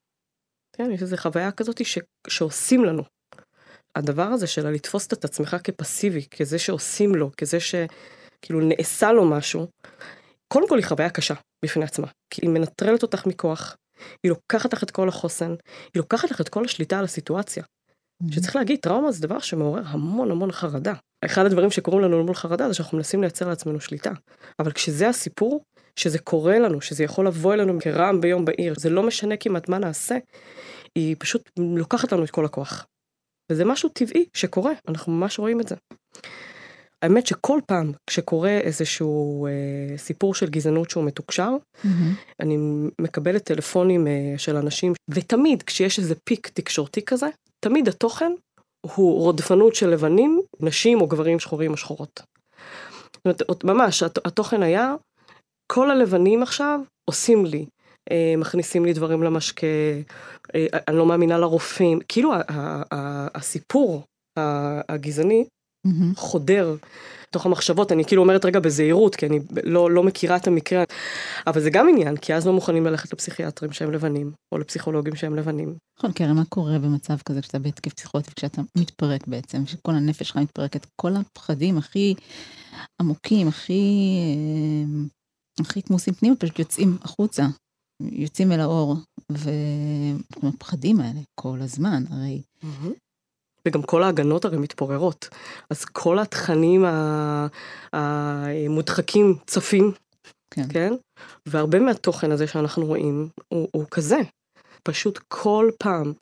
כן, 0.75 0.91
יש 0.91 1.01
איזו 1.01 1.17
חוויה 1.17 1.51
כזאת 1.51 1.85
ש... 1.85 1.99
שעושים 2.27 2.85
לנו. 2.85 3.03
הדבר 3.95 4.23
הזה 4.23 4.47
של 4.47 4.69
לתפוס 4.69 5.07
את 5.07 5.25
עצמך 5.25 5.57
כפסיבי, 5.63 6.25
כזה 6.37 6.59
שעושים 6.59 7.15
לו, 7.15 7.31
כזה 7.37 7.57
שכאילו 7.59 8.61
נעשה 8.61 9.11
לו 9.11 9.25
משהו, 9.25 9.67
קודם 10.47 10.69
כל 10.69 10.77
היא 10.77 10.85
חוויה 10.85 11.09
קשה 11.09 11.33
בפני 11.65 11.85
עצמה, 11.85 12.07
כי 12.29 12.41
היא 12.41 12.49
מנטרלת 12.49 13.03
אותך 13.03 13.25
מכוח, 13.25 13.75
היא 14.23 14.29
לוקחת 14.29 14.73
לך 14.73 14.83
את 14.83 14.91
כל 14.91 15.09
החוסן, 15.09 15.51
היא 15.93 16.01
לוקחת 16.01 16.31
לך 16.31 16.41
את 16.41 16.49
כל 16.49 16.65
השליטה 16.65 16.99
על 16.99 17.05
הסיטואציה. 17.05 17.63
Mm-hmm. 17.63 18.33
שצריך 18.33 18.55
להגיד, 18.55 18.79
טראומה 18.79 19.11
זה 19.11 19.21
דבר 19.21 19.39
שמעורר 19.39 19.83
המון 19.85 20.31
המון 20.31 20.51
חרדה. 20.51 20.93
אחד 21.25 21.45
הדברים 21.45 21.71
שקורים 21.71 22.01
לנו 22.01 22.23
מול 22.23 22.35
חרדה 22.35 22.67
זה 22.67 22.73
שאנחנו 22.73 22.97
מנסים 22.97 23.21
לייצר 23.21 23.49
לעצמנו 23.49 23.79
שליטה. 23.79 24.11
אבל 24.59 24.71
כשזה 24.71 25.09
הסיפור, 25.09 25.63
שזה 25.97 26.19
קורה 26.19 26.59
לנו, 26.59 26.81
שזה 26.81 27.03
יכול 27.03 27.27
לבוא 27.27 27.53
אלינו 27.53 27.79
כרעם 27.81 28.21
ביום 28.21 28.45
בהיר, 28.45 28.73
זה 28.77 28.89
לא 28.89 29.03
משנה 29.03 29.37
כמעט 29.37 29.69
מה 29.69 29.77
נעשה, 29.77 30.17
היא 30.95 31.15
פשוט 31.19 31.49
לוקחת 31.59 32.11
לנו 32.11 32.23
את 32.23 32.29
כל 32.29 32.45
הכוח. 32.45 32.85
וזה 33.51 33.65
משהו 33.65 33.89
טבעי 33.89 34.25
שקורה, 34.33 34.71
אנחנו 34.87 35.13
ממש 35.13 35.39
רואים 35.39 35.61
את 35.61 35.67
זה. 35.67 35.75
האמת 37.01 37.27
שכל 37.27 37.59
פעם 37.67 37.91
כשקורה 38.07 38.57
איזשהו 38.57 39.47
אה, 39.47 39.97
סיפור 39.97 40.35
של 40.35 40.49
גזענות 40.49 40.89
שהוא 40.89 41.03
מתוקשר, 41.03 41.49
mm-hmm. 41.51 41.87
אני 42.39 42.57
מקבלת 43.01 43.43
טלפונים 43.43 44.07
אה, 44.07 44.33
של 44.37 44.55
אנשים, 44.55 44.93
ותמיד 45.09 45.63
כשיש 45.63 45.99
איזה 45.99 46.15
פיק 46.23 46.47
תקשורתי 46.47 47.05
כזה, 47.05 47.27
תמיד 47.59 47.87
התוכן 47.87 48.31
הוא 48.95 49.21
רודפנות 49.21 49.75
של 49.75 49.89
לבנים, 49.89 50.41
נשים 50.59 51.01
או 51.01 51.07
גברים 51.07 51.39
שחורים 51.39 51.71
או 51.71 51.77
שחורות. 51.77 52.21
זאת 53.15 53.25
אומרת, 53.25 53.63
ממש, 53.63 54.03
התוכן 54.03 54.63
היה, 54.63 54.95
כל 55.67 55.91
הלבנים 55.91 56.43
עכשיו 56.43 56.79
עושים 57.05 57.45
לי, 57.45 57.65
אה, 58.11 58.33
מכניסים 58.37 58.85
לי 58.85 58.93
דברים 58.93 59.23
למשקה, 59.23 59.67
אה, 60.55 60.65
אני 60.87 60.97
לא 60.97 61.05
מאמינה 61.05 61.37
לרופאים, 61.37 61.99
כאילו 62.07 62.33
הסיפור 63.35 64.03
הגזעני 64.89 65.45
mm-hmm. 65.87 66.15
חודר 66.15 66.75
תוך 67.31 67.45
המחשבות, 67.45 67.91
אני 67.91 68.05
כאילו 68.05 68.21
אומרת 68.21 68.45
רגע 68.45 68.59
בזהירות, 68.59 69.15
כי 69.15 69.25
אני 69.25 69.39
לא, 69.63 69.91
לא 69.91 70.03
מכירה 70.03 70.35
את 70.35 70.47
המקרה, 70.47 70.83
אבל 71.47 71.61
זה 71.61 71.69
גם 71.69 71.89
עניין, 71.89 72.17
כי 72.17 72.33
אז 72.33 72.47
לא 72.47 72.53
מוכנים 72.53 72.85
ללכת 72.85 73.13
לפסיכיאטרים 73.13 73.71
שהם 73.71 73.91
לבנים, 73.91 74.31
או 74.51 74.57
לפסיכולוגים 74.57 75.15
שהם 75.15 75.35
לבנים. 75.35 75.75
נכון, 75.99 76.11
כי 76.11 76.23
הרי 76.23 76.33
מה 76.33 76.45
קורה 76.49 76.79
במצב 76.79 77.17
כזה 77.25 77.41
כשאתה 77.41 77.59
בהתקף 77.59 77.93
פסיכוטי, 77.93 78.31
כשאתה 78.35 78.61
מתפרק 78.77 79.27
בעצם, 79.27 79.65
שכל 79.65 79.91
הנפש 79.91 80.27
שלך 80.27 80.37
מתפרקת, 80.37 80.85
כל 80.95 81.11
הפחדים 81.15 81.77
הכי 81.77 82.15
עמוקים, 83.01 83.47
הכי, 83.47 83.81
אה, 84.27 85.03
הכי 85.59 85.81
כמוסים 85.81 86.13
פנימה, 86.13 86.35
פשוט 86.35 86.59
יוצאים 86.59 86.97
החוצה, 87.01 87.47
יוצאים 88.01 88.51
אל 88.51 88.59
האור, 88.59 88.95
והפחדים 89.29 90.99
האלה 90.99 91.19
כל 91.35 91.57
הזמן, 91.61 92.03
הרי 92.09 92.41
mm-hmm. 92.63 92.91
וגם 93.67 93.81
כל 93.81 94.03
ההגנות 94.03 94.45
הרי 94.45 94.57
מתפוררות. 94.57 95.29
אז 95.69 95.85
כל 95.85 96.19
התכנים 96.19 96.85
המודחקים 97.93 99.35
צפים, 99.45 99.91
כן. 100.51 100.65
כן? 100.69 100.93
והרבה 101.45 101.79
מהתוכן 101.79 102.31
הזה 102.31 102.47
שאנחנו 102.47 102.85
רואים 102.85 103.29
הוא, 103.47 103.67
הוא 103.71 103.85
כזה. 103.91 104.19
פשוט 104.83 105.19
כל 105.27 105.69
פעם 105.79 106.13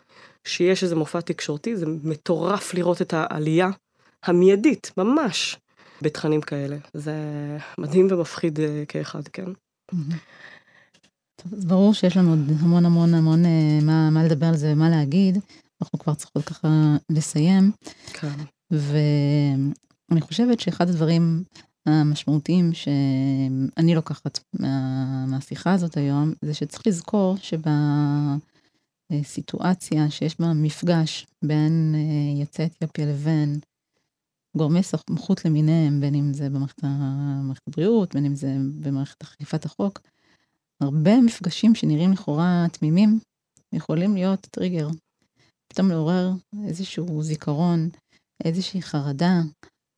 שיש 0.48 0.84
איזה 0.84 0.95
מופע 0.95 1.21
תקשורתי, 1.21 1.78
זה 1.78 1.86
מטורף 2.04 2.74
לראות 2.74 3.02
את 3.02 3.13
העלייה 3.13 3.69
המיידית, 4.24 4.91
ממש, 4.98 5.58
בתכנים 6.02 6.42
כאלה. 6.42 6.78
זה 6.94 7.14
מדהים 7.78 8.08
ומפחיד 8.12 8.60
אה, 8.60 8.84
כאחד, 8.88 9.28
כן. 9.28 9.46
טוב, 11.36 11.54
אז 11.54 11.66
ברור 11.66 11.94
שיש 11.94 12.18
לנו 12.18 12.30
עוד 12.30 12.40
המון 12.60 12.86
המון 12.86 13.14
המון 13.14 13.46
אה, 13.46 13.80
מה, 13.82 14.10
מה 14.10 14.24
לדבר 14.24 14.46
על 14.46 14.56
זה 14.56 14.72
ומה 14.72 14.90
להגיד. 14.90 15.38
אנחנו 15.82 16.00
כבר 16.00 16.14
צריכות 16.14 16.46
ככה 16.46 16.68
לסיים. 17.10 17.72
כן. 18.14 18.34
ואני 18.72 20.22
חושבת 20.22 20.60
שאחד 20.60 20.90
הדברים 20.90 21.44
המשמעותיים 21.86 22.74
שאני 22.74 23.96
לוקחת 23.96 24.40
מה, 24.54 25.26
מהשיחה 25.28 25.74
הזאת 25.74 25.98
היום, 25.98 26.34
זה 26.42 26.54
שצריך 26.54 26.88
לזכור 26.88 27.38
שבסיטואציה 29.12 30.10
שיש 30.10 30.40
בה 30.40 30.54
מפגש 30.54 31.28
בין 31.44 31.96
אה, 31.96 32.40
יוצאי 32.42 32.66
אתיופיה 32.66 33.06
לבין 33.06 33.60
גורמי 34.56 34.84
סמכות 34.84 35.46
למיניהם, 35.46 36.02
בין 36.02 36.15
אם 36.15 36.34
זה 36.34 36.50
במערכת 36.50 37.68
הבריאות, 37.68 38.15
בין 38.15 38.26
אם 38.26 38.36
זה 38.36 38.56
במערכת 38.80 39.22
אכיפת 39.22 39.65
החוק, 39.65 40.02
הרבה 40.82 41.22
מפגשים 41.22 41.76
שנראים 41.76 42.12
לכאורה 42.12 42.65
תמימים, 42.72 43.20
יכולים 43.74 44.13
להיות 44.13 44.48
טריגר 44.52 44.88
פתאום 45.68 45.89
לעורר 45.89 46.32
איזשהו 46.68 47.24
זיכרון, 47.24 47.89
איזושהי 48.44 48.82
חרדה, 48.82 49.41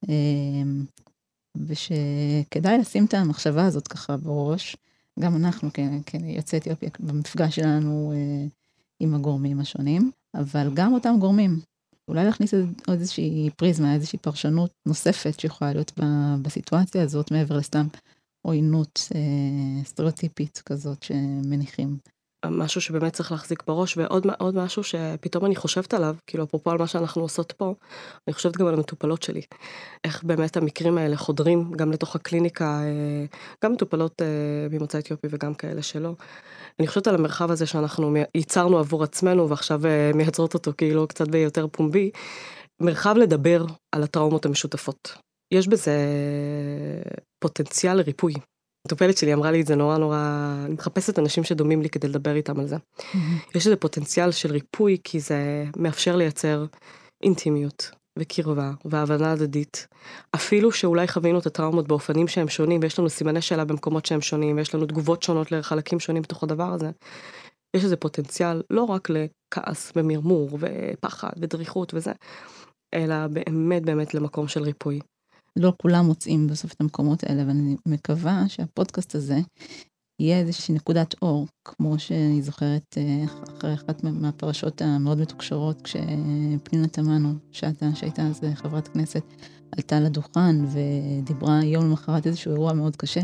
אמ, 0.10 0.86
ושכדאי 1.56 2.78
לשים 2.78 3.06
את 3.06 3.14
המחשבה 3.14 3.66
הזאת 3.66 3.88
ככה 3.88 4.18
בראש, 4.18 4.78
גם 5.20 5.36
אנחנו 5.36 5.70
כיוצאי 6.06 6.60
אתיופיה 6.60 6.90
במפגש 7.00 7.56
שלנו 7.56 8.14
אה, 8.16 8.48
עם 9.00 9.14
הגורמים 9.16 9.60
השונים, 9.60 10.12
אבל 10.36 10.72
גם 10.74 10.94
אותם 10.94 11.16
גורמים. 11.20 11.60
אולי 12.08 12.26
להכניס 12.26 12.54
עוד 12.88 13.00
איזושהי 13.00 13.50
פריזמה, 13.58 13.94
איזושהי 13.94 14.20
פרשנות 14.20 14.72
נוספת 14.88 15.40
שיכולה 15.40 15.74
להיות 15.74 15.92
בסיטואציה 16.42 17.04
הזאת, 17.04 17.32
מעבר 17.32 17.58
לסתם 17.58 17.88
עוינות 18.42 19.00
אה, 19.16 19.84
סטריאוטיפית 19.84 20.62
כזאת 20.66 21.04
שמניחים. 21.04 21.98
משהו 22.46 22.82
שבאמת 22.82 23.14
צריך 23.14 23.32
להחזיק 23.32 23.64
בראש 23.68 23.98
ועוד 23.98 24.56
משהו 24.56 24.84
שפתאום 24.84 25.46
אני 25.46 25.56
חושבת 25.56 25.94
עליו 25.94 26.16
כאילו 26.28 26.44
אפרופו 26.44 26.72
על 26.72 26.78
מה 26.78 26.88
שאנחנו 26.88 27.22
עושות 27.22 27.52
פה 27.52 27.74
אני 28.28 28.34
חושבת 28.34 28.58
גם 28.58 28.68
על 28.68 28.74
המטופלות 28.74 29.24
שלי 29.24 29.42
איך 30.04 30.24
באמת 30.24 30.58
המקרים 30.58 30.98
האלה 30.98 31.18
חודרים 31.18 31.72
גם 31.72 31.92
לתוך 31.92 32.16
הקליניקה 32.16 32.66
אה, 32.66 33.26
גם 33.64 33.74
מטופלות 33.74 34.22
אה, 34.22 34.28
ממוצא 34.72 35.00
אתיופי 35.00 35.28
וגם 35.30 35.54
כאלה 35.54 35.82
שלא. 35.82 36.14
אני 36.80 36.88
חושבת 36.88 37.08
על 37.08 37.16
המרחב 37.16 37.52
הזה 37.52 37.66
שאנחנו 37.66 38.16
ייצרנו 38.36 38.80
עבור 38.80 39.04
עצמנו 39.04 39.50
ועכשיו 39.50 39.86
אה, 39.86 40.12
מייצרות 40.16 40.54
אותו 40.54 40.72
כאילו 40.78 41.08
קצת 41.08 41.28
ביותר 41.28 41.68
פומבי 41.68 42.12
מרחב 42.82 43.16
לדבר 43.18 43.66
על 43.92 44.04
הטראומות 44.04 44.46
המשותפות. 44.46 45.18
יש 45.54 45.68
בזה 45.68 45.96
פוטנציאל 47.40 47.98
לריפוי 47.98 48.34
המטופלת 48.88 49.18
שלי 49.18 49.34
אמרה 49.34 49.52
לי 49.52 49.62
את 49.62 49.68
זה 49.68 49.76
נורא 49.76 49.98
נורא, 49.98 50.54
אני 50.66 50.74
מחפשת 50.74 51.20
אנשים 51.20 51.44
שדומים 51.44 51.82
לי 51.82 51.90
כדי 51.90 52.08
לדבר 52.08 52.36
איתם 52.36 52.60
על 52.60 52.68
זה. 52.68 52.76
יש 53.56 53.66
איזה 53.66 53.76
פוטנציאל 53.76 54.32
של 54.32 54.52
ריפוי 54.52 54.98
כי 55.04 55.20
זה 55.20 55.66
מאפשר 55.78 56.16
לייצר 56.16 56.66
אינטימיות 57.24 57.92
וקרבה 58.20 58.72
והבנה 58.86 59.32
הדדית. 59.32 59.88
אפילו 60.36 60.72
שאולי 60.72 61.08
חווינו 61.08 61.40
את 61.40 61.46
הטראומות 61.46 61.88
באופנים 61.88 62.28
שהם 62.28 62.48
שונים 62.48 62.80
ויש 62.84 63.00
לנו 63.00 63.10
סימני 63.10 63.42
שאלה 63.42 63.66
במקומות 63.66 64.06
שהם 64.06 64.22
שונים 64.22 64.58
ויש 64.58 64.76
לנו 64.76 64.86
תגובות 64.86 65.24
שונות 65.24 65.52
לחלקים 65.52 66.00
שונים 66.00 66.22
בתוך 66.22 66.44
הדבר 66.44 66.74
הזה. 66.74 66.90
יש 67.76 67.84
איזה 67.84 67.96
פוטנציאל 67.96 68.62
לא 68.70 68.84
רק 68.84 69.10
לכעס 69.10 69.92
ומרמור 69.96 70.60
ופחד 70.60 71.32
ודריכות 71.42 71.94
וזה, 71.94 72.12
אלא 72.94 73.16
באמת 73.28 73.86
באמת 73.86 74.14
למקום 74.14 74.48
של 74.48 74.64
ריפוי. 74.64 75.00
לא 75.58 75.74
כולם 75.82 76.06
מוצאים 76.06 76.48
בסוף 76.48 76.74
את 76.74 76.82
המקומות 76.82 77.24
האלה, 77.24 77.44
ואני 77.48 77.76
מקווה 77.86 78.44
שהפודקאסט 78.48 79.16
הזה 79.16 79.40
יהיה 80.20 80.40
איזושהי 80.40 80.76
נקודת 80.76 81.16
אור, 81.22 81.48
כמו 81.66 82.00
שאני 82.00 82.42
זוכרת 82.42 82.98
אה, 82.98 83.26
אחרי 83.58 83.74
אחת 83.74 84.04
מהפרשות 84.04 84.82
המאוד 84.82 85.22
מתוקשרות, 85.22 85.82
כשפנינה 85.82 86.88
תמנו, 86.92 87.34
שעתה, 87.52 87.96
שהייתה 87.96 88.22
אז 88.22 88.42
חברת 88.56 88.88
כנסת, 88.88 89.24
עלתה 89.72 90.00
לדוכן 90.00 90.56
ודיברה 90.66 91.64
יום 91.64 91.86
למחרת 91.86 92.28
איזשהו 92.28 92.52
אירוע 92.52 92.74
מאוד 92.74 92.96
קשה. 92.96 93.22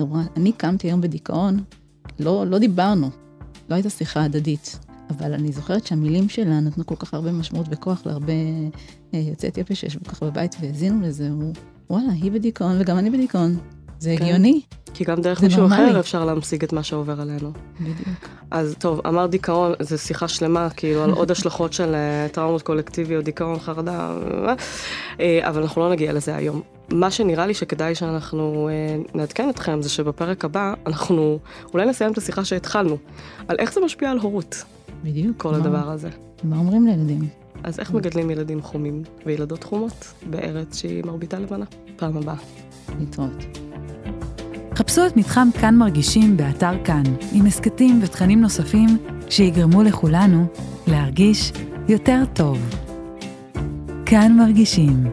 אמרה, 0.00 0.22
אני 0.36 0.52
קמתי 0.52 0.86
היום 0.86 1.00
בדיכאון, 1.00 1.64
לא, 2.18 2.46
לא 2.46 2.58
דיברנו, 2.58 3.10
לא 3.68 3.74
הייתה 3.74 3.90
שיחה 3.90 4.24
הדדית, 4.24 4.78
אבל 5.10 5.32
אני 5.32 5.52
זוכרת 5.52 5.86
שהמילים 5.86 6.28
שלה 6.28 6.60
נתנו 6.60 6.86
כל 6.86 6.96
כך 6.96 7.14
הרבה 7.14 7.32
משמעות 7.32 7.66
וכוח 7.70 8.06
להרבה 8.06 8.32
אה, 9.14 9.18
יוצאי 9.18 9.48
אתיופיה 9.48 9.76
שישבו 9.76 10.04
ככה 10.04 10.26
בבית 10.26 10.56
והאזינו 10.60 11.02
לזה, 11.02 11.30
הוא, 11.30 11.52
וואלה, 11.90 12.12
היא 12.12 12.32
בדיכאון 12.32 12.76
וגם 12.80 12.98
אני 12.98 13.10
בדיכאון. 13.10 13.56
זה 13.98 14.14
כן. 14.18 14.24
הגיוני. 14.24 14.60
כי 14.94 15.04
גם 15.04 15.20
דרך 15.20 15.42
מישהו 15.42 15.60
נורמלי. 15.60 15.90
אחר 15.90 16.00
אפשר 16.00 16.24
להמשיג 16.24 16.64
את 16.64 16.72
מה 16.72 16.82
שעובר 16.82 17.20
עלינו. 17.20 17.52
בדיוק. 17.80 18.28
אז 18.50 18.74
טוב, 18.78 19.00
אמר 19.06 19.26
דיכאון, 19.26 19.72
זו 19.80 19.98
שיחה 19.98 20.28
שלמה, 20.28 20.70
כאילו, 20.70 21.02
על 21.02 21.10
עוד 21.10 21.30
השלכות 21.34 21.72
של 21.72 21.94
uh, 21.94 22.32
טראומות 22.32 22.62
קולקטיביות, 22.62 23.24
דיכאון, 23.24 23.58
חרדה, 23.58 24.16
uh, 24.18 25.20
אבל 25.40 25.62
אנחנו 25.62 25.82
לא 25.82 25.90
נגיע 25.90 26.12
לזה 26.12 26.36
היום. 26.36 26.60
מה 26.92 27.10
שנראה 27.10 27.46
לי 27.46 27.54
שכדאי 27.54 27.94
שאנחנו 27.94 28.68
נעדכן 29.14 29.50
אתכם, 29.50 29.82
זה 29.82 29.88
שבפרק 29.88 30.44
הבא, 30.44 30.74
אנחנו 30.86 31.38
אולי 31.74 31.86
נסיים 31.86 32.12
את 32.12 32.18
השיחה 32.18 32.44
שהתחלנו, 32.44 32.96
על 33.48 33.56
איך 33.58 33.72
זה 33.72 33.80
משפיע 33.80 34.10
על 34.10 34.18
הורות. 34.18 34.64
בדיוק. 35.04 35.36
כל 35.36 35.50
מה, 35.50 35.56
הדבר 35.56 35.90
הזה. 35.90 36.08
מה 36.44 36.56
אומרים 36.56 36.86
לילדים? 36.86 37.45
אז 37.62 37.80
איך 37.80 37.92
מגדלים 37.92 38.30
ילדים 38.30 38.62
חומים 38.62 39.02
וילדות 39.26 39.64
חומות 39.64 40.12
בארץ 40.30 40.76
שהיא 40.76 41.04
מרביתה 41.04 41.38
לבנה? 41.38 41.64
פעם 41.96 42.16
הבאה. 42.16 42.36
להתראות. 42.98 43.44
חפשו 44.74 45.06
את 45.06 45.16
מתחם 45.16 45.48
כאן 45.60 45.74
מרגישים 45.74 46.36
באתר 46.36 46.84
כאן, 46.84 47.02
עם 47.32 47.46
הסכתים 47.46 48.00
ותכנים 48.02 48.40
נוספים 48.40 48.88
שיגרמו 49.30 49.82
לכולנו 49.82 50.46
להרגיש 50.86 51.52
יותר 51.88 52.22
טוב. 52.34 52.58
כאן 54.06 54.36
מרגישים 54.38 55.04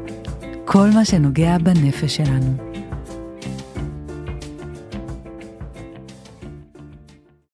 כל 0.66 0.90
מה 0.94 1.06
שנוגע 1.06 1.58
בנפש 1.58 2.16
שלנו. 2.16 2.73